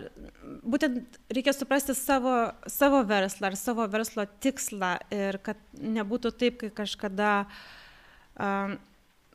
būtent 0.67 1.19
reikia 1.33 1.55
suprasti 1.55 1.95
savo, 1.97 2.35
savo 2.71 3.03
verslą 3.07 3.51
ar 3.51 3.59
savo 3.61 3.87
verslo 3.93 4.27
tikslą 4.43 4.97
ir 5.15 5.41
kad 5.45 5.61
nebūtų 5.77 6.33
taip, 6.41 6.61
kai 6.63 6.71
kažkada, 6.83 7.33
um, 8.41 8.79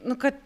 nu, 0.02 0.18
kad, 0.22 0.42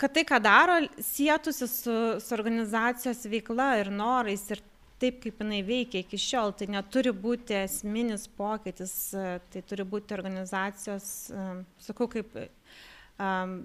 kad 0.00 0.16
tai, 0.16 0.24
ką 0.28 0.40
daro, 0.44 0.80
sėtųsi 1.04 1.68
su, 1.68 1.98
su 2.22 2.36
organizacijos 2.36 3.22
veikla 3.28 3.74
ir 3.82 3.92
norais 3.94 4.48
ir 4.54 4.64
taip, 4.98 5.20
kaip 5.22 5.44
jinai 5.44 5.62
veikia 5.66 6.02
iki 6.02 6.18
šiol. 6.18 6.56
Tai 6.58 6.72
neturi 6.74 7.12
būti 7.14 7.60
esminis 7.60 8.26
pokytis, 8.40 8.94
e, 9.14 9.38
tai 9.52 9.64
turi 9.68 9.86
būti 9.86 10.16
organizacijos, 10.16 11.10
um, 11.30 11.64
sakau, 11.82 12.08
kaip 12.10 12.32
um, 12.40 13.58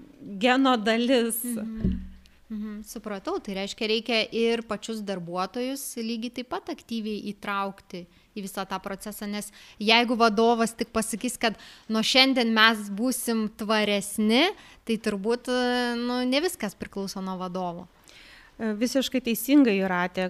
geno 0.43 0.75
dalis. 0.77 1.39
Mhm 1.47 2.12
Mhm, 2.53 2.83
supratau, 2.85 3.39
tai 3.41 3.55
reiškia 3.57 3.87
reikia 3.89 4.17
ir 4.29 4.61
pačius 4.69 4.99
darbuotojus 5.01 5.95
lygiai 5.97 6.33
taip 6.37 6.51
pat 6.51 6.67
aktyviai 6.69 7.23
įtraukti 7.31 8.03
į 8.37 8.43
visą 8.45 8.65
tą 8.69 8.77
procesą, 8.83 9.25
nes 9.29 9.49
jeigu 9.81 10.17
vadovas 10.19 10.75
tik 10.77 10.91
pasakys, 10.93 11.39
kad 11.41 11.57
nuo 11.89 12.03
šiandien 12.05 12.51
mes 12.53 12.91
būsim 12.93 13.47
tvaresni, 13.57 14.51
tai 14.85 14.99
turbūt 15.01 15.49
nu, 16.03 16.19
ne 16.29 16.43
viskas 16.45 16.77
priklauso 16.77 17.25
nuo 17.25 17.39
vadovo. 17.41 17.87
E, 18.59 18.69
visiškai 18.77 19.23
teisingai 19.31 19.79
jūratė. 19.79 20.29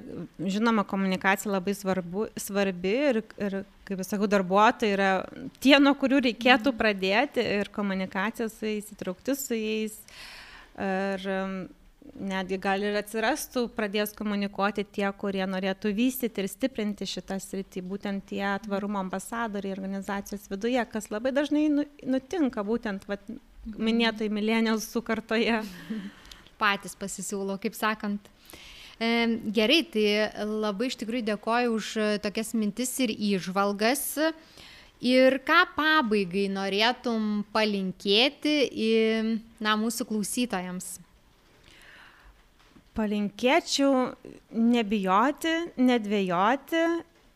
Žinoma, 0.55 0.87
komunikacija 0.87 1.51
labai 1.51 1.75
svarbu, 1.75 2.29
svarbi 2.39 2.97
ir, 3.11 3.23
ir, 3.35 3.61
kaip 3.83 4.07
sakau, 4.07 4.31
darbuotojai 4.31 4.95
yra 4.95 5.13
tie, 5.59 5.75
nuo 5.83 5.97
kurių 5.99 6.23
reikėtų 6.29 6.71
mhm. 6.71 6.79
pradėti 6.79 7.51
ir 7.59 7.75
komunikacija 7.75 8.47
su 8.47 8.69
jais, 8.69 8.91
įtraukti 8.95 9.39
su 9.39 9.59
jais. 9.59 10.03
Ir 10.73 11.33
netgi 12.13 12.57
gal 12.61 12.83
ir 12.83 12.97
atsirastų, 12.99 13.67
pradės 13.75 14.13
komunikuoti 14.17 14.85
tie, 14.95 15.05
kurie 15.17 15.43
norėtų 15.49 15.93
vystyti 15.95 16.43
ir 16.43 16.49
stiprinti 16.51 17.07
šitą 17.09 17.39
sritį, 17.41 17.83
būtent 17.89 18.27
tie 18.31 18.45
tvarumo 18.65 19.01
ambasadoriai 19.01 19.75
organizacijos 19.75 20.49
viduje, 20.51 20.83
kas 20.91 21.09
labai 21.13 21.33
dažnai 21.35 21.67
nu, 21.73 21.87
nutinka 22.05 22.63
būtent 22.67 23.07
vat, 23.09 23.25
minėtoj 23.65 24.29
milenialsų 24.33 25.03
kartoje. 25.05 25.63
Patys 26.61 26.93
pasisiūlo, 26.95 27.57
kaip 27.59 27.75
sakant. 27.75 28.27
E, 29.01 29.39
gerai, 29.55 29.81
tai 29.89 30.05
labai 30.47 30.91
iš 30.91 30.99
tikrųjų 31.01 31.25
dėkoju 31.31 31.71
už 31.79 31.93
tokias 32.23 32.53
mintis 32.55 32.93
ir 33.03 33.11
įžvalgas. 33.11 34.05
Ir 35.03 35.41
ką 35.43 35.63
pabaigai 35.75 36.45
norėtum 36.53 37.41
palinkėti 37.51 38.53
į 38.71 38.93
na, 39.59 39.73
mūsų 39.81 40.07
klausytojams? 40.07 40.93
Palinkėčiau 42.93 44.13
nebijoti, 44.53 45.53
nedvėjoti, 45.81 46.83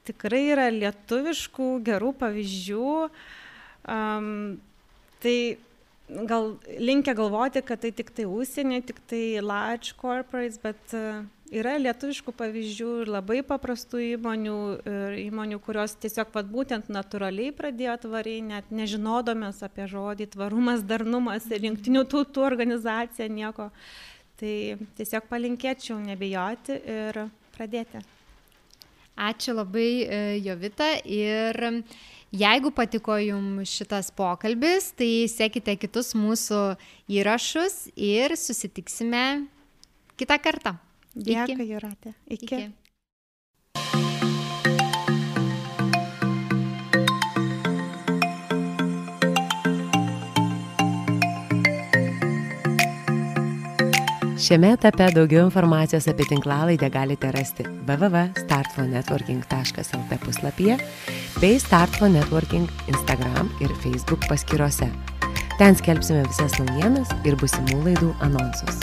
tikrai 0.05 0.43
yra 0.53 0.67
lietuviškų 0.73 1.69
gerų 1.87 2.11
pavyzdžių. 2.19 2.91
Um, 3.87 4.27
tai 5.23 5.37
gal 6.29 6.53
linkia 6.77 7.15
galvoti, 7.17 7.63
kad 7.65 7.81
tai 7.83 7.91
tik 7.95 8.13
tai 8.15 8.27
užsienio, 8.29 8.83
tik 8.85 9.01
tai 9.09 9.23
large 9.41 9.97
corporates, 9.97 10.61
bet 10.61 10.95
uh, 10.95 11.25
yra 11.53 11.77
lietuviškų 11.79 12.33
pavyzdžių 12.35 12.89
ir 13.03 13.11
labai 13.11 13.39
paprastų 13.45 14.01
įmonių, 14.13 14.57
įmonių, 15.23 15.59
kurios 15.63 15.95
tiesiog 16.01 16.31
vat, 16.35 16.49
būtent 16.51 16.91
natūraliai 16.91 17.53
pradėjo 17.55 17.97
tvariai, 18.07 18.43
net 18.45 18.71
nežinodomės 18.73 19.63
apie 19.65 19.87
žodį 19.89 20.29
tvarumas, 20.35 20.83
darnumas 20.87 21.47
ir 21.51 21.69
jungtinių 21.69 22.03
tautų 22.11 22.45
organizacija 22.47 23.29
nieko 23.31 23.71
Tai 24.37 24.53
tiesiog 24.97 25.25
palinkėčiau 25.31 25.97
nebijoti 26.03 26.77
ir 26.77 27.23
pradėti. 27.55 28.03
Ačiū 29.17 29.55
labai, 29.57 29.89
e, 30.05 30.17
Jovita. 30.45 30.91
Ir 31.09 31.57
jeigu 32.29 32.69
patiko 32.69 33.17
jums 33.17 33.73
šitas 33.79 34.11
pokalbis, 34.13 34.91
tai 34.93 35.25
sekite 35.31 35.73
kitus 35.81 36.13
mūsų 36.13 36.77
įrašus 37.09 37.87
ir 37.97 38.37
susitiksime 38.37 39.47
kitą 40.21 40.37
kartą. 40.37 40.77
Dėkui, 41.17 41.65
Juratė. 41.65 42.13
Iki. 42.29 42.45
Iki. 42.45 42.86
Šiame 54.47 54.69
etape 54.77 55.09
daugiau 55.11 55.41
informacijos 55.43 56.05
apie 56.07 56.23
tinklalaidę 56.29 56.87
galite 56.89 57.31
rasti 57.35 57.63
www.startfonetworking.lt 57.89 60.19
puslapyje 60.23 60.77
bei 61.41 61.59
Startfo 61.59 62.07
Networking 62.07 62.69
Instagram 62.87 63.49
ir 63.59 63.67
Facebook 63.83 64.23
paskyrose. 64.29 64.87
Ten 65.59 65.75
skelbsime 65.75 66.23
visas 66.29 66.55
naujienas 66.61 67.09
ir 67.27 67.35
busimų 67.43 67.77
laidų 67.89 68.09
anonsus. 68.23 68.79